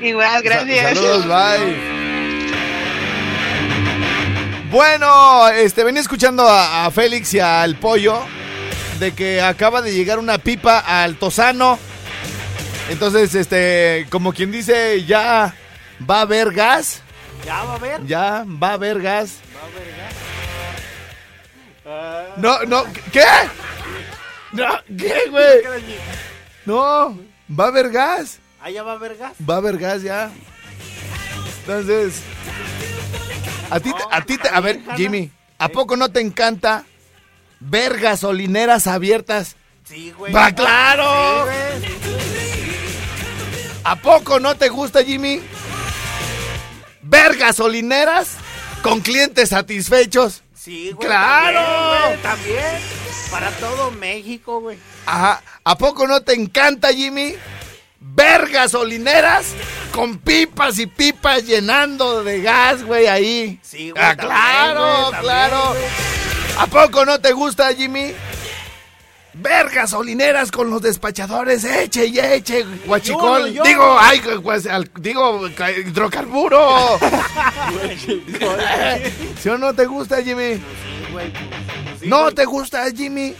[0.00, 0.90] Igual, gracias.
[0.90, 1.99] Sa- Saludos, bye.
[4.70, 8.20] Bueno, este, venía escuchando a, a Félix y al pollo
[9.00, 11.76] de que acaba de llegar una pipa al Tosano.
[12.88, 15.54] Entonces, este, como quien dice, ya
[16.08, 17.02] va a haber gas.
[17.44, 18.06] Ya va a ver.
[18.06, 19.38] Ya va a haber gas.
[22.36, 23.24] No, no, ¿qué?
[24.52, 25.96] No, ¿qué, güey?
[26.64, 27.18] No,
[27.58, 28.38] va a haber gas.
[28.62, 29.32] Ah, ya va a haber gas.
[29.48, 30.30] Va a haber gas ya.
[31.60, 32.22] Entonces,
[33.70, 36.84] a ti, a ti, a ver, Jimmy, ¿a poco no te encanta
[37.60, 39.56] ver gasolineras abiertas?
[39.84, 40.32] Sí, güey.
[40.32, 41.46] ¡Va, claro!
[41.80, 41.88] Sí.
[43.82, 45.40] ¿A poco no te gusta, Jimmy?
[47.02, 48.36] Ver gasolineras
[48.82, 50.42] con clientes satisfechos.
[50.54, 51.08] Sí, güey.
[51.08, 51.60] ¡Claro!
[51.60, 53.00] También, güey, también.
[53.30, 54.78] Para todo México, güey.
[55.06, 55.42] Ajá.
[55.64, 57.34] ¿A poco no te encanta, Jimmy?
[58.00, 59.54] Ver gasolineras
[59.92, 63.58] con pipas y pipas llenando de gas, güey, ahí.
[63.62, 65.74] Sí, güey, Ah, también, claro, güey, claro.
[66.58, 68.12] ¿A poco no te gusta, Jimmy?
[69.32, 73.40] Ver gasolineras con los despachadores, eche y eche, guachicol.
[73.42, 74.20] Yo no, yo digo, ay,
[74.70, 76.98] al- digo, ca- hidrocarburo.
[79.40, 80.54] ¿Sí o no te gusta, Jimmy?
[82.00, 83.34] Sí, ¿No te gusta, Jimmy?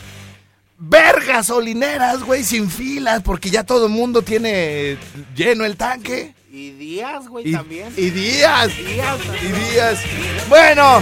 [0.79, 4.97] Ver gasolineras, güey, sin filas, porque ya todo el mundo tiene
[5.35, 6.35] lleno el tanque.
[6.53, 7.93] Y días, güey, Y, también.
[7.97, 8.77] y días.
[8.77, 9.19] días.
[9.43, 9.99] Y días.
[10.49, 11.01] Bueno,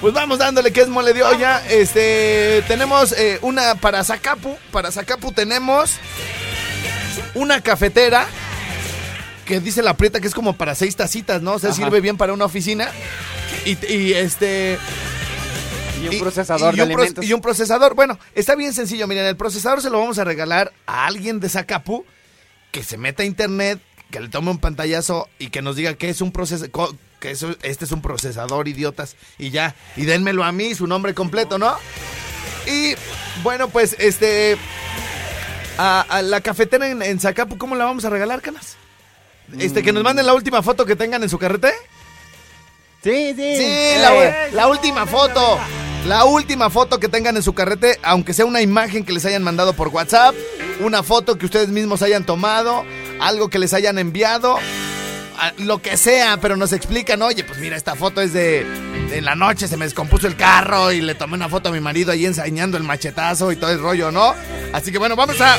[0.00, 1.62] pues vamos dándole que es mole de olla.
[1.70, 4.56] Este, tenemos eh, una para Zacapu.
[4.72, 5.92] Para Zacapu tenemos
[7.34, 8.26] una cafetera
[9.44, 11.60] que dice la prieta que es como para seis tacitas, ¿no?
[11.60, 12.88] Se sirve bien para una oficina.
[13.64, 14.76] Y, y, este.
[16.02, 17.24] Y un y- procesador y de un pro- alimentos.
[17.24, 17.94] y un procesador.
[17.94, 19.06] Bueno, está bien sencillo.
[19.06, 22.04] Miren, el procesador se lo vamos a regalar a alguien de Zacapu
[22.72, 23.78] que se meta a internet,
[24.10, 26.94] que le tome un pantallazo y que nos diga que es un procesador.
[27.20, 29.16] Que eso, este es un procesador, idiotas.
[29.38, 29.74] Y ya.
[29.96, 31.74] Y dénmelo a mí, su nombre completo, ¿no?
[32.66, 32.94] Y
[33.42, 34.56] bueno, pues este.
[35.78, 38.76] A, a la cafetera en, en Zacapu, ¿cómo la vamos a regalar, canas?
[39.58, 41.72] Este, que nos manden la última foto que tengan en su carrete.
[43.04, 43.56] Sí, sí.
[43.56, 45.58] Sí, Eh, la, la última foto.
[46.06, 49.42] La última foto que tengan en su carrete, aunque sea una imagen que les hayan
[49.42, 50.34] mandado por WhatsApp,
[50.80, 52.84] una foto que ustedes mismos hayan tomado,
[53.20, 54.56] algo que les hayan enviado,
[55.58, 58.64] lo que sea, pero nos explican, oye, pues mira, esta foto es de,
[59.10, 61.72] de en la noche, se me descompuso el carro y le tomé una foto a
[61.72, 64.32] mi marido ahí ensañando el machetazo y todo el rollo, ¿no?
[64.72, 65.56] Así que bueno, vamos a,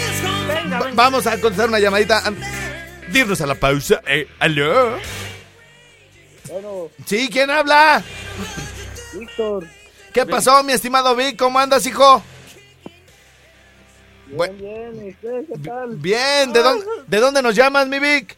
[0.71, 2.23] va- vamos a contestar una llamadita.
[3.11, 4.01] Dirnos a la pausa.
[4.07, 4.97] Eh, ¿Aló?
[7.05, 8.01] Sí, ¿quién habla?
[9.13, 9.65] Víctor,
[10.17, 11.37] ¿Qué pasó, mi estimado Vic?
[11.37, 12.23] ¿Cómo andas, hijo?
[14.25, 15.95] Bien, bien, ¿y usted qué tal?
[15.97, 18.35] Bien, ¿de dónde, ¿de dónde nos llamas, mi Vic?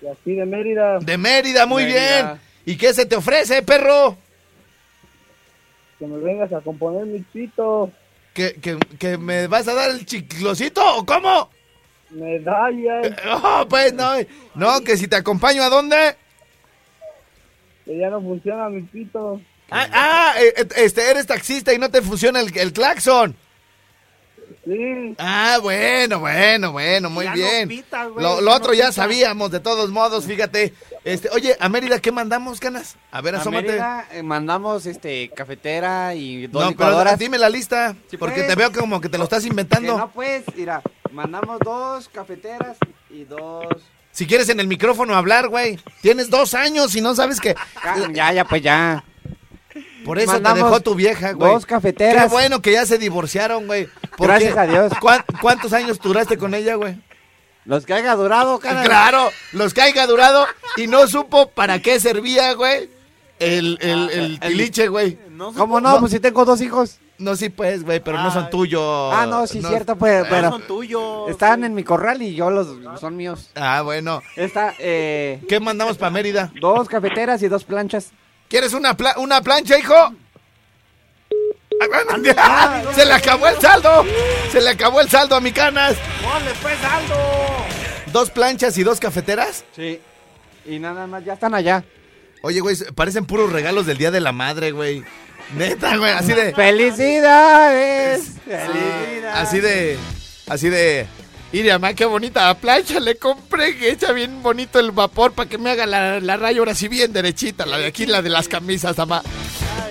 [0.00, 2.34] De aquí de Mérida, De Mérida, muy Mérida.
[2.34, 2.40] bien.
[2.66, 4.16] ¿Y qué se te ofrece, perro?
[5.98, 7.90] que me vengas a componer mi pito,
[8.32, 11.50] ¿Que, que, que me vas a dar el chiclosito o cómo?
[12.10, 13.00] medalla,
[13.42, 14.12] Oh, pues no,
[14.54, 16.16] no, que si te acompaño a dónde?
[17.86, 19.40] que ya no funciona mi pito.
[19.72, 23.36] Ah, ah, eh, eh, este, eres taxista y no te funciona el, el claxon.
[24.64, 27.68] Sí, Ah, bueno, bueno, bueno, muy Ya no bien.
[27.68, 28.92] pita, güey, lo, no otro ya pita.
[28.92, 30.72] sabíamos, de todos modos, fíjate.
[31.04, 32.96] Este, oye, a Mérida, ¿qué mandamos, canas?
[33.10, 33.66] A ver, A asómate.
[33.66, 37.18] Mérida, eh, mandamos este cafetera y dos No, pero licuadoras.
[37.18, 38.48] dime la lista, Sí, porque pues.
[38.48, 39.98] te veo como que te lo estás Que inventando.
[39.98, 40.80] no pues, mira,
[41.10, 42.76] mandamos dos cafeteras
[43.10, 43.66] y dos.
[44.12, 45.78] Si quieres en el micrófono hablar, güey.
[46.02, 47.56] Tienes dos años y no sabes que...
[48.12, 49.02] Ya, ya, pues ya.
[50.04, 51.52] Por eso Mandamos te dejó tu vieja, güey.
[51.52, 52.24] dos cafeteras.
[52.24, 53.88] Qué bueno que ya se divorciaron, güey.
[54.16, 54.92] ¿Por Gracias a Dios.
[55.00, 56.96] ¿Cuán- ¿Cuántos años duraste con ella, güey?
[57.64, 58.82] Los que haya durado, cara.
[58.82, 62.90] Claro, los que haya durado y no supo para qué servía, güey.
[63.38, 65.18] El, el, el tiliche, güey.
[65.30, 65.92] No ¿Cómo no?
[65.94, 66.00] No.
[66.00, 66.98] Pues si tengo dos hijos.
[67.18, 69.12] No, sí, pues, güey, pero no son tuyos.
[69.14, 71.30] Ah, no, sí, cierto, pues, pero son tuyos.
[71.30, 72.66] están en mi corral y yo los
[73.00, 73.50] son míos.
[73.54, 74.22] Ah, bueno.
[74.34, 76.52] Está, eh, ¿Qué mandamos para Mérida?
[76.60, 78.10] dos cafeteras y dos planchas.
[78.52, 79.94] ¿Quieres una, pla- una plancha, hijo?
[79.94, 80.16] Ah,
[82.22, 84.04] ya, se le acabó el saldo.
[84.52, 85.96] Se le acabó el saldo a mi canas.
[86.22, 87.16] ¡Ponle pues Aldo!
[88.12, 89.64] ¿Dos planchas y dos cafeteras?
[89.74, 89.98] Sí.
[90.66, 91.82] Y nada más, ya están allá.
[92.42, 95.02] Oye, güey, parecen puros regalos del Día de la Madre, güey.
[95.54, 96.52] Neta, güey, así de...
[96.54, 98.32] ¡Felicidades!
[99.32, 99.98] Así de...
[100.46, 101.06] Así de...
[101.52, 105.58] Mire, mamá, qué bonita plancha le compré, que echa bien bonito el vapor para que
[105.58, 108.48] me haga la, la raya ahora sí bien derechita, la de aquí, la de las
[108.48, 109.22] camisas, mamá.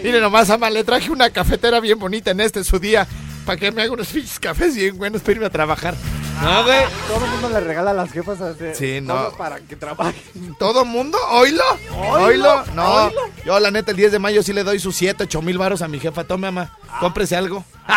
[0.04, 3.08] Mire nomás, mamá, le traje una cafetera bien bonita en este su día,
[3.45, 5.93] para que me haga unos pinches cafés bien buenos para irme a trabajar.
[6.41, 6.80] No, güey.
[7.08, 9.32] Todo el mundo le regala a las jefas a Sí, no.
[9.38, 10.56] para que trabajen.
[10.58, 11.17] ¿Todo mundo?
[11.30, 11.63] ¿Oílo?
[12.19, 12.63] ¿Oílo?
[12.73, 13.12] No,
[13.45, 15.82] yo la neta el 10 de mayo sí le doy sus 7, 8 mil varos
[15.84, 16.23] a mi jefa.
[16.23, 17.63] Tome, mamá, cómprese algo.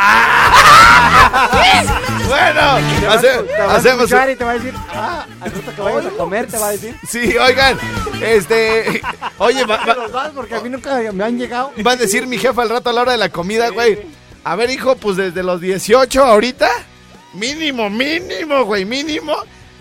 [2.29, 4.05] bueno, Te va, a- hace- te va a hacemos...
[4.05, 5.27] escuchar y te va a decir, ah,
[5.75, 6.97] que vayas a comer te va a decir.
[7.09, 7.79] Sí, oigan,
[8.23, 9.01] este...
[9.39, 11.73] Oye, va, va- porque a mí nunca me han llegado.
[11.87, 14.24] va a decir mi jefa al rato a la hora de la comida, güey.
[14.45, 16.69] A ver, hijo, pues desde los 18 ahorita,
[17.33, 19.35] mínimo, mínimo, güey, mínimo.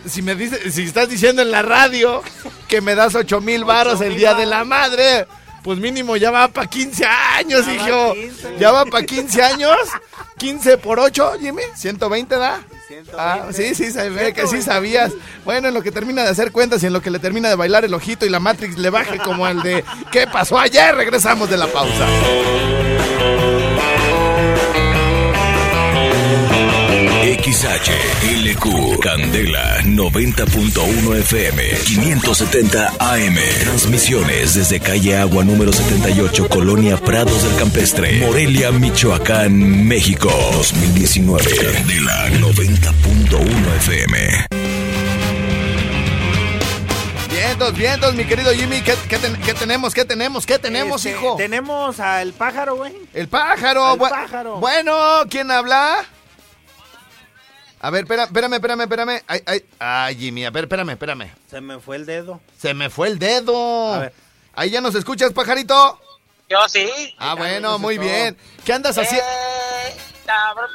[0.06, 2.21] Si me dice, si estás diciendo en la radio
[2.67, 5.28] que me das 8 mil varos el día de la madre,
[5.63, 8.13] pues mínimo ya va para 15 años, hijo.
[8.60, 9.78] Ya va para 15 años.
[10.38, 12.62] 15 por 8, Jimmy, 120 da.
[13.17, 15.12] Ah, sí, sí, ve que sí sabías.
[15.45, 17.56] Bueno, en lo que termina de hacer cuentas y en lo que le termina de
[17.56, 20.95] bailar el ojito y la Matrix le baje como el de ¿Qué pasó ayer?
[20.95, 22.08] Regresamos de la pausa.
[27.43, 37.53] XHLQ Candela 90.1 FM 570 AM Transmisiones desde calle Agua número 78 Colonia Prados del
[37.58, 44.47] Campestre Morelia, Michoacán, México 2019 Candela 90.1 FM
[47.29, 48.82] Vientos, vientos, mi querido Jimmy.
[48.82, 49.93] ¿Qué, qué ten- qué tenemos?
[49.93, 50.45] ¿Qué tenemos?
[50.45, 51.36] ¿Qué tenemos, Este, hijo?
[51.36, 52.93] Tenemos al pájaro, güey.
[53.13, 53.86] El pájaro.
[53.86, 54.56] Al bu- pájaro.
[54.60, 54.93] Bueno,
[55.29, 56.03] ¿quién habla?
[57.86, 59.22] A ver, espera- espérame, espérame, espérame.
[59.28, 61.30] Ay, ay, ay, Jimmy, a ver, espérame, espérame.
[61.52, 62.39] Se me fue el dedo.
[62.58, 63.93] Se me fue el dedo.
[63.93, 64.13] A ver.
[64.54, 66.00] Ahí ya nos escuchas, pajarito.
[66.50, 66.89] Yo sí.
[67.17, 68.38] Ah, bueno, muy bien.
[68.63, 69.28] ¿Qué andas haciendo?
[69.28, 70.69] Eh, cabrón,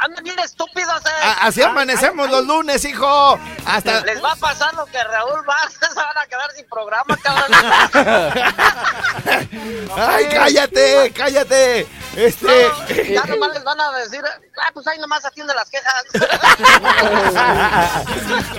[0.00, 1.34] andan bien estúpidos, eh.
[1.42, 3.38] Así amanecemos los lunes, hijo.
[3.66, 4.00] Hasta.
[4.00, 5.40] Les va a pasar lo que Raúl
[5.80, 7.52] se van a quedar sin programa, cabrón.
[9.96, 11.86] Ay, cállate, cállate.
[12.16, 12.68] Este.
[13.12, 16.02] ya nomás les van a decir, ah, pues ahí nomás atiende las quejas.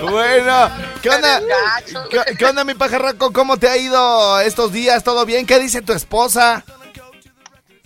[0.00, 0.70] bueno,
[1.02, 1.42] ¿qué onda?
[2.10, 3.30] ¿Qué, qué onda, mi pajarraco?
[3.32, 5.04] ¿Cómo te ha ido estos días?
[5.04, 5.44] ¿Todo bien?
[5.44, 6.64] ¿Qué dice tu esposa?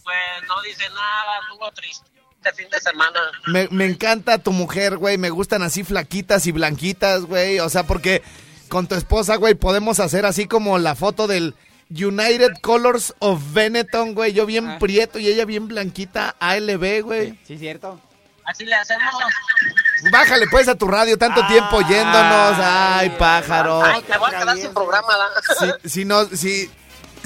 [0.04, 2.15] Pues no dice nada, estuvo triste
[2.46, 3.20] este fin de semana.
[3.46, 5.18] Me, me encanta tu mujer, güey.
[5.18, 7.60] Me gustan así flaquitas y blanquitas, güey.
[7.60, 8.22] O sea, porque
[8.68, 11.54] con tu esposa, güey, podemos hacer así como la foto del
[11.90, 14.32] United Colors of Benetton, güey.
[14.32, 14.78] Yo bien Ah.
[14.78, 17.38] prieto y ella bien blanquita, ALB, güey.
[17.46, 18.00] Sí, cierto.
[18.44, 19.12] Así le hacemos.
[20.12, 22.56] Bájale pues a tu radio, tanto tiempo yéndonos.
[22.60, 23.82] Ay, pájaro.
[23.82, 25.08] Ay, me voy a quedar sin programa.
[25.82, 26.70] Si, si, no, si,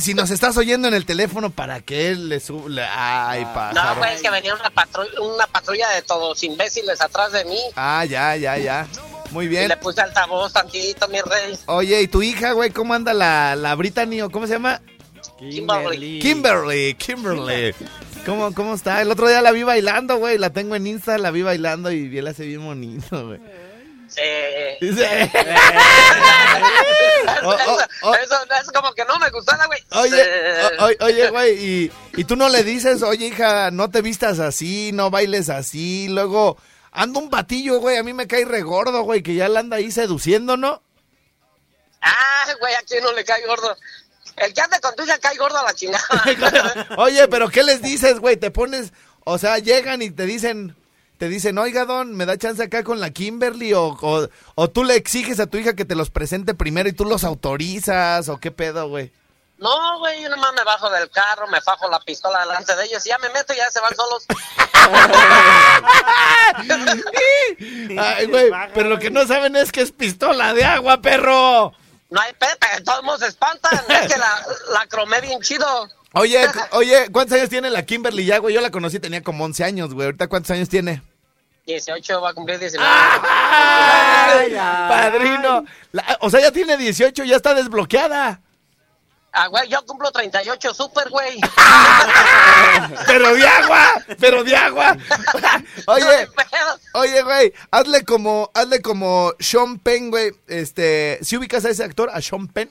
[0.00, 2.82] si nos estás oyendo en el teléfono, ¿para qué le sube?
[2.82, 4.00] Ay, No, pájaro.
[4.00, 7.58] pues es que venía una patrulla, una patrulla de todos imbéciles atrás de mí.
[7.76, 8.86] Ah, ya, ya, ya.
[9.30, 9.68] Muy Y bien.
[9.68, 11.56] le puse altavoz tantito, mi rey.
[11.66, 12.70] Oye, ¿y tu hija, güey?
[12.70, 14.80] ¿Cómo anda la, la Brittany o cómo se llama?
[15.38, 16.18] Kimberly.
[16.20, 17.74] Kimberly, Kimberly.
[18.26, 19.00] ¿Cómo, ¿Cómo está?
[19.00, 20.36] El otro día la vi bailando, güey.
[20.36, 23.40] La tengo en Insta, la vi bailando y bien la hace bien bonito, güey.
[24.11, 24.20] Sí.
[24.81, 25.31] Dice-
[27.42, 28.14] Oh, oh, oh.
[28.14, 29.81] Eso, eso es como que no me gustaba, güey.
[29.92, 30.96] Oye, Sí.
[31.01, 35.11] oye, güey, y, y tú no le dices, oye, hija, no te vistas así, no
[35.11, 36.09] bailes así.
[36.09, 36.59] Luego,
[36.92, 39.90] anda un batillo, güey, a mí me cae regordo, güey, que ya la anda ahí
[39.90, 40.83] seduciendo, ¿no?
[42.03, 43.77] Ah, güey, a quién no le cae gordo.
[44.37, 46.88] El que ande con tuya cae gordo a la chingada.
[46.99, 48.37] Oye, pero ¿qué les dices, güey?
[48.37, 48.92] Te pones,
[49.25, 50.77] o sea, llegan y te dicen,
[51.20, 53.74] te dicen, oiga, don, ¿me da chance acá con la Kimberly?
[53.74, 56.94] O, o, o tú le exiges a tu hija que te los presente primero y
[56.94, 59.12] tú los autorizas, o qué pedo, güey.
[59.59, 63.04] No, güey, yo nomás me bajo del carro, me fajo la pistola delante de ellos
[63.04, 64.24] y ya me meto y ya se van solos.
[67.98, 71.74] Ay, güey, pero lo que no saben es que es pistola de agua, perro.
[72.09, 73.78] No hay pepe, todos se espantan.
[73.88, 75.87] Es que la, la cromé bien chido.
[76.14, 78.54] Oye, oye, ¿cuántos años tiene la Kimberly ya, güey?
[78.54, 80.06] Yo la conocí, tenía como 11 años, güey.
[80.06, 81.02] ¿Ahorita cuántos años tiene?
[81.72, 82.88] 18 va a cumplir 19.
[82.88, 84.88] ¡Ay, Ay, ay.
[84.88, 85.64] padrino!
[85.92, 88.40] La- o sea, ya tiene 18, ya está desbloqueada.
[89.33, 91.38] Ah, güey, yo cumplo 38, súper, güey.
[93.06, 94.96] Pero de agua, pero de agua.
[95.87, 96.28] Oye,
[96.94, 100.33] oye, güey, hazle como, hazle como Sean Penn, güey.
[100.48, 102.70] Este, si ubicas a ese actor, a Sean Penn?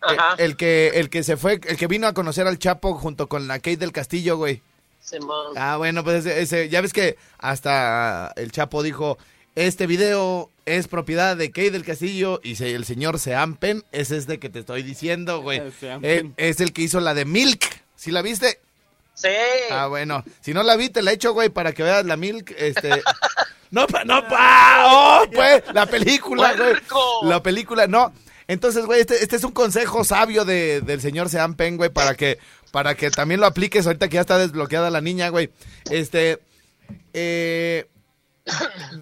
[0.00, 0.34] Ajá.
[0.38, 3.28] El, el que, el que se fue, el que vino a conocer al Chapo junto
[3.28, 4.62] con la Kate del Castillo, güey.
[5.10, 5.54] Simón.
[5.56, 9.18] Ah, bueno, pues ese, ese- ya ves que hasta el Chapo dijo,
[9.56, 14.10] este video es propiedad de Kate del Castillo y se- el señor Sean Penn es
[14.12, 15.58] este que te estoy diciendo, güey.
[15.60, 16.34] Eh, Penn.
[16.36, 17.64] es el que hizo la de Milk.
[17.96, 18.60] ¿Sí la viste?
[19.14, 19.28] Sí.
[19.70, 20.24] Ah, bueno.
[20.40, 23.02] Si no la vi, te la echo, güey, para que veas la Milk, este...
[23.72, 24.82] No, pa, no, pa,
[25.22, 26.74] oh, pues, la película, güey.
[27.22, 28.12] La película, no.
[28.48, 32.16] Entonces, güey, este, este es un consejo sabio de- del señor Sean Penn, güey, para
[32.16, 32.38] que,
[32.70, 35.50] para que también lo apliques ahorita que ya está desbloqueada la niña, güey.
[35.90, 36.40] Este,
[37.12, 37.88] eh,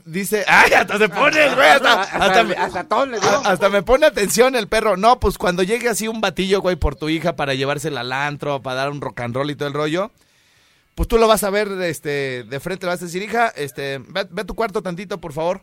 [0.05, 4.97] dice, ay, hasta se pone, güey, hasta, Hasta, hasta, hasta me pone atención el perro.
[4.97, 8.63] No, pues cuando llegue así un batillo, güey, por tu hija para llevársela al antro,
[8.63, 10.11] para dar un rock and roll y todo el rollo,
[10.95, 13.99] pues tú lo vas a ver este, de frente, le vas a decir, hija, este,
[13.99, 15.63] ve, ve a tu cuarto tantito, por favor.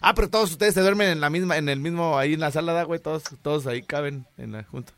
[0.00, 2.50] Ah, pero todos ustedes se duermen en la misma, en el mismo, ahí en la
[2.50, 4.92] sala, ¿da, güey, todos, todos ahí caben en la junta.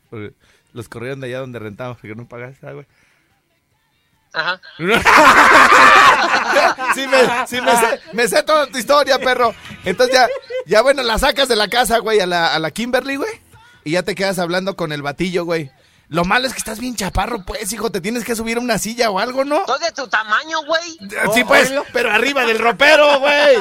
[0.75, 2.87] Los corrieron de allá donde rentamos, porque no pagaste, ah, güey.
[4.33, 4.61] Ajá.
[6.95, 9.55] sí, me, sí me, sé, me sé toda tu historia, perro.
[9.85, 10.29] Entonces ya,
[10.67, 13.31] ya bueno, la sacas de la casa, güey, a la, a la Kimberly, güey.
[13.85, 15.71] Y ya te quedas hablando con el batillo, güey.
[16.09, 17.91] Lo malo es que estás bien chaparro, pues, hijo.
[17.91, 19.65] Te tienes que subir a una silla o algo, ¿no?
[19.67, 20.99] Soy de tu tamaño, güey.
[21.35, 23.57] Sí, pues, pero arriba del ropero, güey.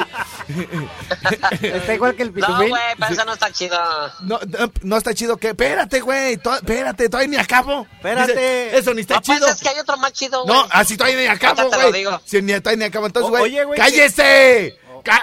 [1.62, 2.68] Está igual que el No, pitufín.
[2.68, 3.78] güey, pero eso no está chido.
[4.20, 5.48] No, no, no está chido que.
[5.48, 6.36] Espérate, güey.
[6.36, 7.86] to- Espérate, todavía ni acabo.
[7.96, 8.32] Espérate.
[8.32, 9.48] Dice, eso ni está No, pues chido.
[9.50, 10.54] es que hay otro más chido, güey.
[10.54, 12.00] No, así todavía ni acabo, Ahorita te lo güey.
[12.02, 12.20] digo.
[12.24, 13.06] Sí, ni todavía ni acabo.
[13.06, 13.42] Entonces, güey.
[13.42, 14.78] oye, güey, ¡Cállese!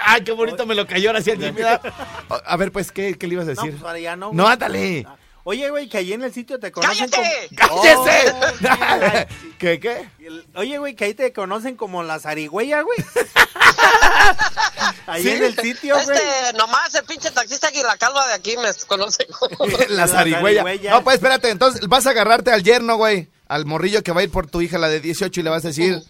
[0.05, 1.53] Ay, qué bonito me lo cayó ahora sí el Jimmy.
[1.61, 1.81] ¿verdad?
[2.45, 3.71] A ver, pues, ¿qué, qué le ibas a No, decir?
[3.71, 4.31] pues para allá no.
[4.33, 5.07] No, ándale.
[5.43, 7.49] Oye, güey, que ahí en el sitio te conocen ¡Cállate!
[7.67, 7.81] como...
[7.81, 8.31] ¡Cállese!
[8.31, 10.07] Oh, ¿Qué, qué?
[10.55, 12.99] Oye, güey, que ahí te conocen como la zarigüeya, güey.
[15.07, 15.29] ahí ¿Sí?
[15.31, 16.17] en el sitio, güey.
[16.17, 19.25] Este, nomás el pinche taxista y la calva de aquí me conoce.
[19.89, 20.63] La zarigüeya.
[20.63, 20.91] zarigüeya.
[20.91, 23.27] No, pues espérate, entonces vas a agarrarte al yerno, güey.
[23.47, 25.65] Al morrillo que va a ir por tu hija, la de 18, y le vas
[25.65, 26.01] a decir: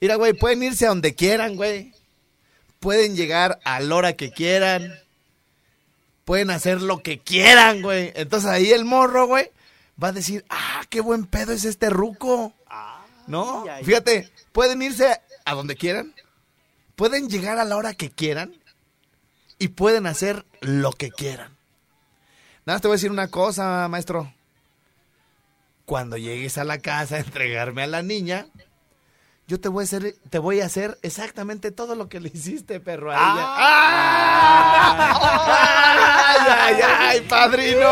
[0.00, 1.92] Mira, güey, pueden irse a donde quieran, güey.
[2.78, 5.03] Pueden llegar a la hora que quieran.
[6.24, 8.12] Pueden hacer lo que quieran, güey.
[8.14, 9.50] Entonces ahí el morro, güey,
[10.02, 12.52] va a decir: Ah, qué buen pedo es este ruco.
[13.26, 13.62] ¿No?
[13.62, 13.84] Ay, ay.
[13.84, 16.14] Fíjate, pueden irse a donde quieran.
[16.96, 18.54] Pueden llegar a la hora que quieran.
[19.58, 21.56] Y pueden hacer lo que quieran.
[22.66, 24.32] Nada más te voy a decir una cosa, maestro.
[25.84, 28.46] Cuando llegues a la casa a entregarme a la niña,
[29.46, 32.80] yo te voy a hacer, te voy a hacer exactamente todo lo que le hiciste,
[32.80, 33.44] perro, a ella.
[34.38, 35.46] ¡Ah!
[36.36, 37.88] ¡Ay, ay, ay, padrino!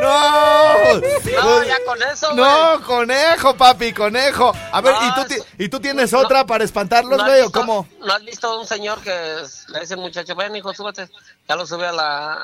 [0.00, 0.94] ¡No!
[1.00, 2.36] No, ya con eso, güey.
[2.44, 4.52] No, conejo, papi, conejo.
[4.72, 7.50] A ver, ¿y, tú, es- ¿y tú tienes otra para espantarlos, ¿No has güey, o
[7.50, 7.86] cómo?
[8.00, 9.10] ¿No has visto un señor que
[9.68, 11.08] le dice al muchacho, ven hijo, súbete?
[11.48, 12.34] Ya lo sube a la,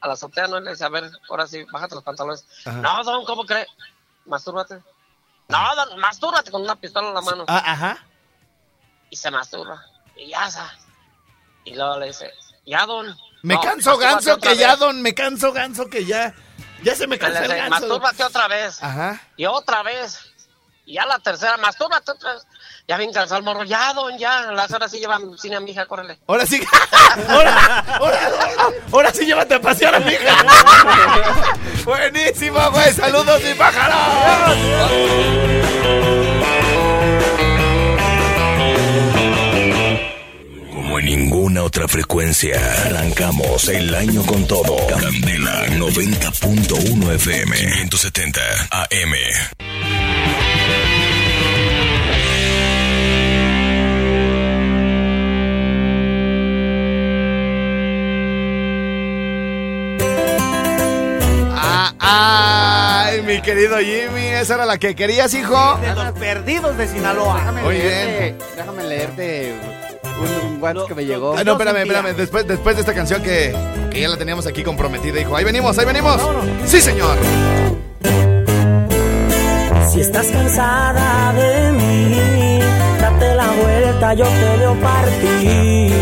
[0.00, 0.58] a la azotea, ¿no?
[0.58, 2.44] Y le dice, a ver, ahora sí, bájate los pantalones.
[2.64, 2.78] Ajá.
[2.78, 3.66] No, don, ¿cómo cree?
[4.26, 4.78] Mastúrbate.
[5.48, 7.44] No, don, mastúrbate con una pistola en la mano.
[7.48, 8.04] Ah, ajá.
[9.10, 9.84] Y se masturba.
[10.16, 10.48] Y ya.
[11.64, 12.32] Y luego le dice,
[12.66, 13.14] ya, don.
[13.42, 16.34] Me No, canso ganso que ya, don, me canso ganso que ya.
[16.82, 17.70] Ya se me cansa le el ganso.
[17.70, 18.82] mastúrbate otra vez.
[18.82, 19.20] Ajá.
[19.36, 20.18] Y otra vez.
[20.86, 22.46] Y ya la tercera, mastúrbate otra vez.
[22.86, 23.64] Ya bien cansado el morro.
[23.64, 24.52] Ya, don, ya.
[24.52, 26.18] Las horas sí llevan cine a mi hija, córrele.
[26.26, 26.60] Ahora sí.
[27.28, 28.30] ahora, ahora,
[28.92, 30.44] ahora sí llévate a pasear a mi hija.
[31.84, 32.92] Buenísimo, güey.
[32.92, 33.94] Saludos, mi pájaro.
[40.70, 44.76] Como en ninguna otra frecuencia, arrancamos el año con todo.
[44.88, 50.53] Candela 90.1 FM, 570 AM.
[63.44, 64.26] Querido Jimmy.
[64.26, 65.78] Esa era la que querías, hijo.
[65.80, 67.36] De los perdidos de Sinaloa.
[67.38, 69.54] Déjame Muy leerte, déjame leerte
[70.18, 71.36] un, un WhatsApp que me llegó.
[71.36, 72.14] Ay, no, espérame, espérame.
[72.16, 73.54] Después, después de esta canción que,
[73.90, 75.36] que ya la teníamos aquí comprometida, hijo.
[75.36, 76.20] Ahí venimos, ahí venimos.
[76.64, 77.16] Sí, señor.
[79.90, 82.58] Si estás cansada de mí,
[83.00, 85.92] date la vuelta, yo te veo partir.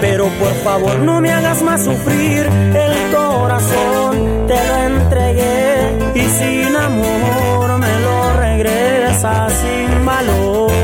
[0.00, 6.76] Pero por favor no me hagas más sufrir, el corazón te lo entregué y sin
[6.76, 10.74] amor me lo regresas sin valor.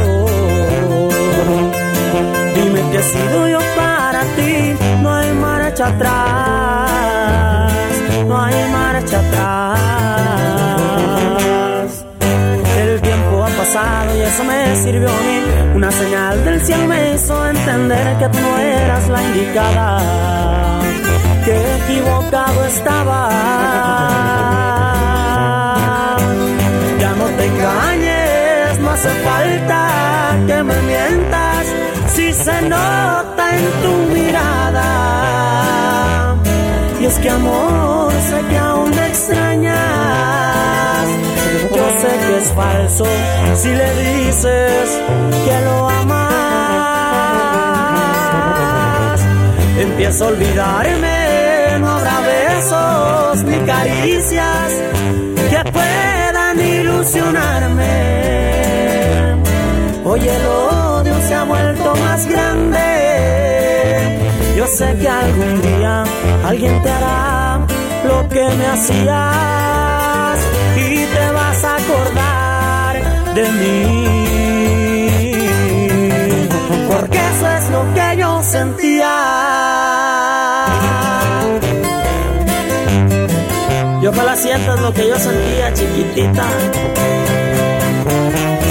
[2.90, 4.74] que he sido yo para ti.
[5.02, 6.90] No hay marcha atrás,
[8.26, 9.80] no hay marcha atrás.
[12.78, 15.40] El tiempo ha pasado y eso me sirvió a mí.
[15.74, 20.00] Una señal del cielo me hizo entender que tú no eras la indicada,
[21.78, 23.28] equivocado estaba.
[26.98, 29.80] Ya no te engañes, no hace falta
[30.46, 31.66] que me mientas
[32.14, 34.88] si se nota en tu mirada.
[37.00, 40.61] Y es que amor, sé que aún me extrañas.
[41.74, 43.06] Yo sé que es falso
[43.54, 45.00] si le dices
[45.44, 46.30] que lo amas.
[49.78, 51.39] Empiezo a olvidarme,
[52.71, 54.73] besos ni caricias
[55.51, 57.91] que puedan ilusionarme.
[60.05, 62.81] Hoy el odio se ha vuelto más grande.
[64.57, 66.05] Yo sé que algún día
[66.45, 67.61] alguien te hará
[68.05, 70.39] lo que me hacías
[70.77, 74.07] y te vas a acordar de mí.
[76.91, 80.09] Porque eso es lo que yo sentía.
[84.41, 86.45] Sientas lo que yo sentía, chiquitita.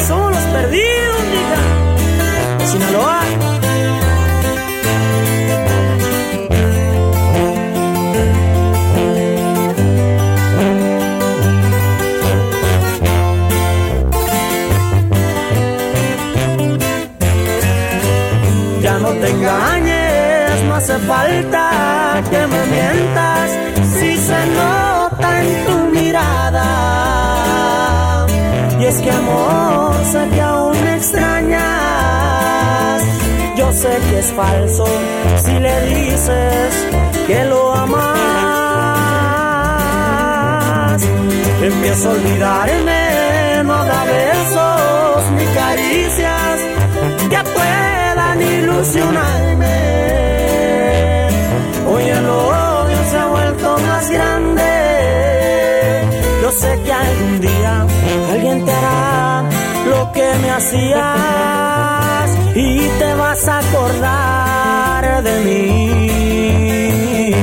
[0.08, 2.58] Somos los perdidos, mija.
[2.58, 3.22] De Sinaloa.
[18.82, 23.52] Ya no te engañes, no hace falta que me mientas
[24.00, 24.99] si se nota
[25.42, 26.68] en tu mirada.
[28.80, 31.60] Y es que amor, sé que aún me extrañas.
[33.56, 34.86] Yo sé que es falso
[35.44, 36.88] si le dices
[37.28, 38.00] que lo amas.
[41.62, 46.60] Empiezo a olvidarme, no habrá besos ni caricias
[47.30, 49.89] que puedan ilusionarme.
[56.50, 57.86] Yo sé que algún día
[58.32, 59.44] alguien te hará
[59.86, 60.98] lo que me hacías
[62.56, 67.36] y te vas a acordar de mí.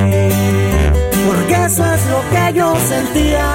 [1.24, 3.46] Porque eso es lo que yo sentía.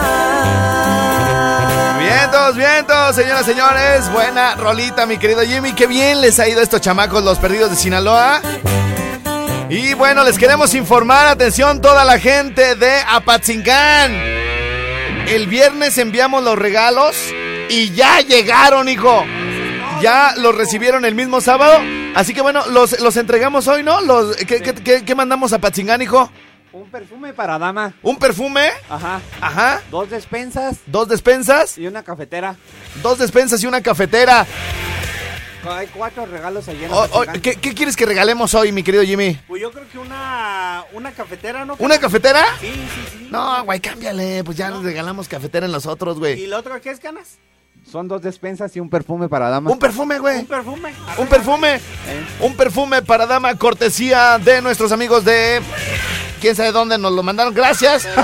[2.00, 4.10] Vientos, vientos, señoras, señores.
[4.14, 5.74] Buena rolita, mi querido Jimmy.
[5.74, 8.40] Qué bien les ha ido a estos chamacos, los perdidos de Sinaloa.
[9.68, 14.31] Y bueno, les queremos informar, atención, toda la gente de Apatzingán.
[15.32, 17.16] El viernes enviamos los regalos
[17.70, 19.24] y ya llegaron, hijo.
[20.02, 21.80] Ya los recibieron el mismo sábado.
[22.16, 24.02] Así que bueno, los, los entregamos hoy, ¿no?
[24.02, 26.30] Los, ¿qué, qué- qué- qué mandamos a Apatzingán, hijo?
[26.74, 27.94] Un perfume para dama.
[28.02, 28.70] ¿Un perfume?
[28.90, 29.22] Ajá.
[29.40, 29.82] Ajá.
[29.90, 31.78] Dos despensas Dos despensas.
[31.78, 32.56] y una cafetera.
[33.02, 34.46] Dos despensas y una cafetera.
[35.70, 37.42] Hay cuatro regalos allí en O- o- Apatzingán.
[37.42, 39.40] ¿qué, qué quieres que regalemos hoy, mi querido Jimmy?
[39.48, 41.76] Pues yo creo que una, una cafetera, ¿no?
[41.80, 42.44] ¿Una cafetera?
[42.60, 43.28] Sí, sí, sí.
[43.30, 44.44] No, güey, cámbiale.
[44.44, 46.48] Pues ya les regalamos cafetera en nosotros, ¿Y güey.
[46.48, 47.38] la otra qué es, canas?
[47.92, 49.72] Son dos despensas y un perfume para dama.
[49.72, 50.40] Un perfume, güey.
[50.40, 50.94] Un perfume.
[51.18, 51.80] Un perfume.
[52.40, 55.62] Un perfume para dama, cortesía de nuestros amigos de.
[56.40, 57.54] ¿Quién sabe dónde nos lo mandaron?
[57.54, 58.06] Gracias.
[58.06, 58.16] Es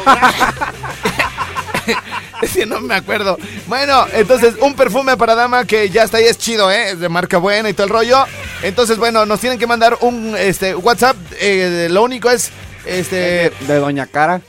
[2.53, 3.37] que no me acuerdo.
[3.67, 6.91] Bueno, entonces, un perfume para dama que ya está ahí, es chido, ¿eh?
[6.91, 8.25] Es de marca buena y todo el rollo.
[8.63, 11.15] Entonces, bueno, nos tienen que mandar un este, WhatsApp.
[11.39, 12.51] eh, lo único es.
[12.85, 13.51] Este.
[13.67, 14.41] De Doña Cara.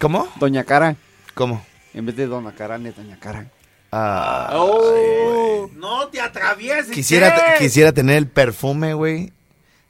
[0.00, 0.28] ¿Cómo?
[0.36, 0.96] Doña Cara.
[1.34, 1.64] ¿Cómo?
[1.94, 3.46] En vez de Doña Cara, es Doña Cara.
[3.90, 6.92] Ah, Oh, no te atravieses.
[6.92, 9.32] Quisiera, quisiera tener el perfume, güey,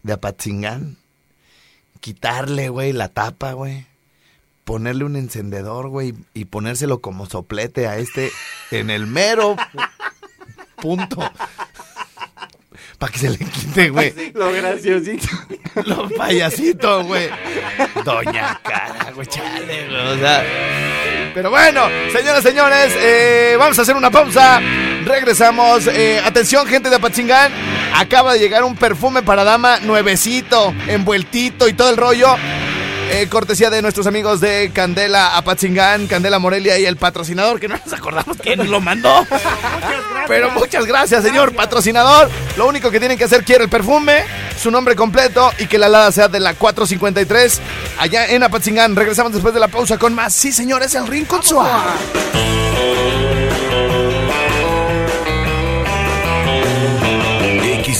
[0.02, 0.96] de Apatzingán.
[2.00, 3.86] Quitarle, güey, la tapa, güey.
[4.64, 8.30] Ponerle un encendedor, güey, y ponérselo como soplete a este
[8.70, 9.56] en el mero
[10.76, 11.18] punto.
[12.98, 14.32] Para que se le quite, güey.
[14.34, 15.26] Lo graciosito.
[15.86, 17.28] Los payasitos, güey.
[18.04, 20.06] Doña cara, güey, chale, güey.
[20.06, 20.44] O sea.
[21.34, 24.60] Pero bueno, señoras, señores, eh, vamos a hacer una pausa.
[25.04, 25.88] Regresamos.
[25.88, 27.50] Eh, atención, gente de Apatzingán.
[27.96, 32.36] Acaba de llegar un perfume para dama nuevecito, envueltito y todo el rollo.
[33.14, 37.76] Eh, cortesía de nuestros amigos de Candela Apatzingán, Candela Morelia y el patrocinador, que no
[37.76, 39.26] nos acordamos quién nos lo mandó.
[40.26, 42.30] Pero muchas gracias, señor patrocinador.
[42.56, 44.24] Lo único que tienen que hacer, quiere el perfume,
[44.58, 47.60] su nombre completo y que la alada sea de la 453
[47.98, 48.96] allá en Apatzingán.
[48.96, 50.32] Regresamos después de la pausa con más.
[50.32, 51.70] Sí, señores, el Rincón Suave.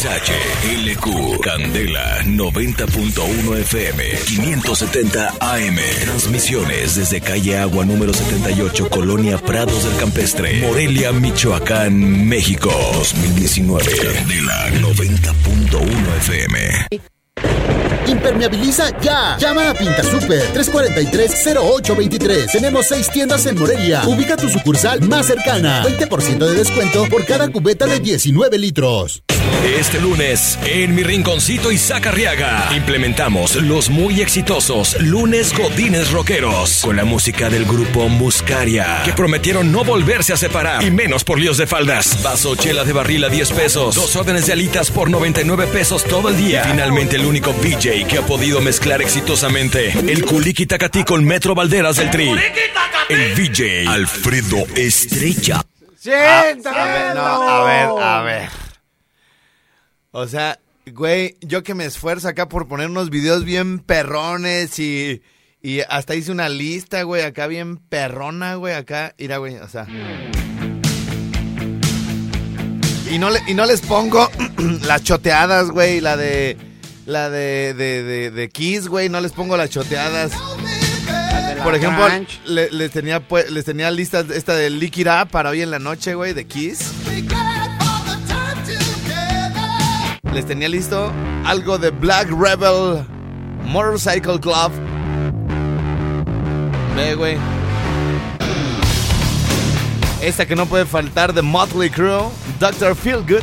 [0.03, 5.77] XHLQ, Candela 90.1 FM, 570 AM.
[6.01, 12.73] Transmisiones desde calle Agua número 78, Colonia Prados del Campestre, Morelia, Michoacán, México.
[12.95, 13.85] 2019.
[13.85, 17.22] Candela 90.1 FM.
[18.07, 19.37] Impermeabiliza ya.
[19.39, 22.53] Llama a Pinta Super 343-0823.
[22.53, 24.03] Tenemos seis tiendas en Morelia.
[24.07, 25.85] Ubica tu sucursal más cercana.
[25.85, 29.23] 20% de descuento por cada cubeta de 19 litros.
[29.65, 36.97] Este lunes, en mi rinconcito Isaac Arriaga, implementamos los muy exitosos lunes Godines Rockeros con
[36.97, 41.59] la música del grupo Muscaria, que prometieron no volverse a separar y menos por líos
[41.59, 42.21] de faldas.
[42.25, 46.29] Vaso chela de barril a 10 pesos, dos órdenes de alitas por 99 pesos todo
[46.29, 46.65] el día.
[46.65, 51.97] Finalmente, el único DJ que ha podido mezclar exitosamente el Kuliki Takati con Metro Valderas
[51.97, 52.31] del Tri.
[53.11, 55.59] El DJ Alfredo Estrella.
[55.59, 56.57] A ver,
[57.15, 58.49] no, a ver, a ver.
[60.11, 65.21] O sea, güey, yo que me esfuerzo acá por poner unos videos bien perrones y,
[65.61, 69.15] y hasta hice una lista, güey, acá bien perrona, güey, acá.
[69.19, 69.87] Mira, güey, o sea.
[73.11, 74.31] Y no, le, y no les pongo
[74.87, 76.72] las choteadas, güey, la de.
[77.07, 80.33] La de, de, de, de Kiss, güey, no les pongo las choteadas.
[81.65, 82.05] Por ejemplo,
[82.47, 85.79] le- les, tenía, les tenía listas esta de Lick It Up para hoy en la
[85.79, 86.93] noche, güey, de Kiss.
[90.33, 91.13] Les tenía listo
[91.45, 93.05] algo de Black Rebel
[93.65, 94.73] Motorcycle Club.
[96.97, 97.37] Ve, güey.
[100.23, 102.29] Esta que no puede faltar de Motley Crue,
[102.61, 102.95] Dr.
[102.95, 103.43] Feelgood.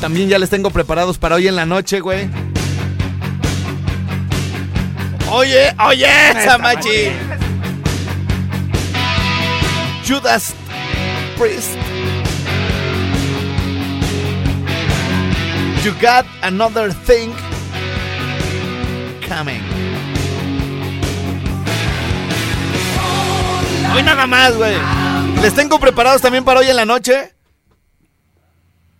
[0.00, 2.28] También ya les tengo preparados para hoy en la noche, güey.
[5.30, 6.08] Oye, oye,
[6.44, 7.10] Samachi.
[10.06, 10.54] Judas
[11.36, 11.76] Priest.
[15.84, 17.32] You got another thing
[19.28, 19.62] coming.
[23.94, 24.76] Hoy nada más, güey.
[25.42, 27.34] Les tengo preparados también para hoy en la noche.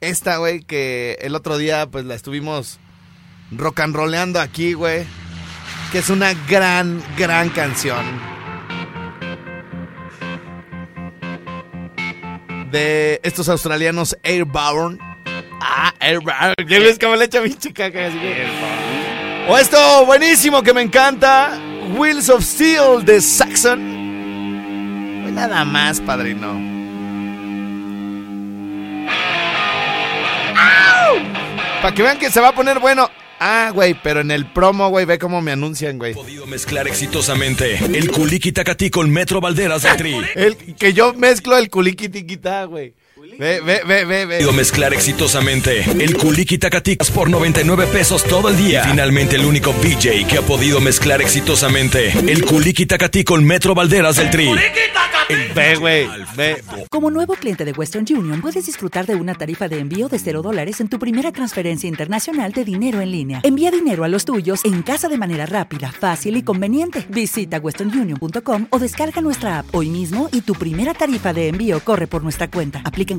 [0.00, 2.78] Esta, güey, que el otro día pues la estuvimos
[3.50, 5.04] rock and rolleando aquí, güey.
[5.92, 7.98] Que es una gran, gran canción.
[12.70, 14.98] De estos australianos Airborne.
[15.60, 16.54] Ah, Airborne.
[16.66, 17.40] ¿Ya ves cómo le echa?
[17.42, 18.46] Así que-
[19.48, 21.58] O esto buenísimo que me encanta.
[21.96, 23.80] Wheels of Steel de Saxon.
[25.26, 26.69] Hoy nada más, padrino.
[31.82, 33.08] Para que vean que se va a poner bueno.
[33.38, 36.12] Ah, güey, pero en el promo, güey, ve cómo me anuncian, güey.
[36.12, 40.20] Podido mezclar exitosamente el Kuliki Takati con Metro Valderas del Tri.
[40.34, 42.92] El, que yo mezclo el culiki tiquita, güey.
[43.40, 44.52] Ve, ve, ve, ve, ve.
[44.52, 48.82] Mezclar exitosamente el Kuliki Takati por 99 pesos todo el día.
[48.84, 53.74] Y finalmente, el único DJ que ha podido mezclar exitosamente el Kuliki Takati con Metro
[53.74, 54.50] Valderas del Tri.
[55.54, 56.62] Ve, güey, ve.
[56.90, 60.42] Como nuevo cliente de Western Union, puedes disfrutar de una tarifa de envío de 0
[60.42, 63.40] dólares en tu primera transferencia internacional de dinero en línea.
[63.44, 67.06] Envía dinero a los tuyos en casa de manera rápida, fácil y conveniente.
[67.08, 72.06] Visita westernunion.com o descarga nuestra app hoy mismo y tu primera tarifa de envío corre
[72.06, 72.82] por nuestra cuenta.
[72.84, 73.18] Aplican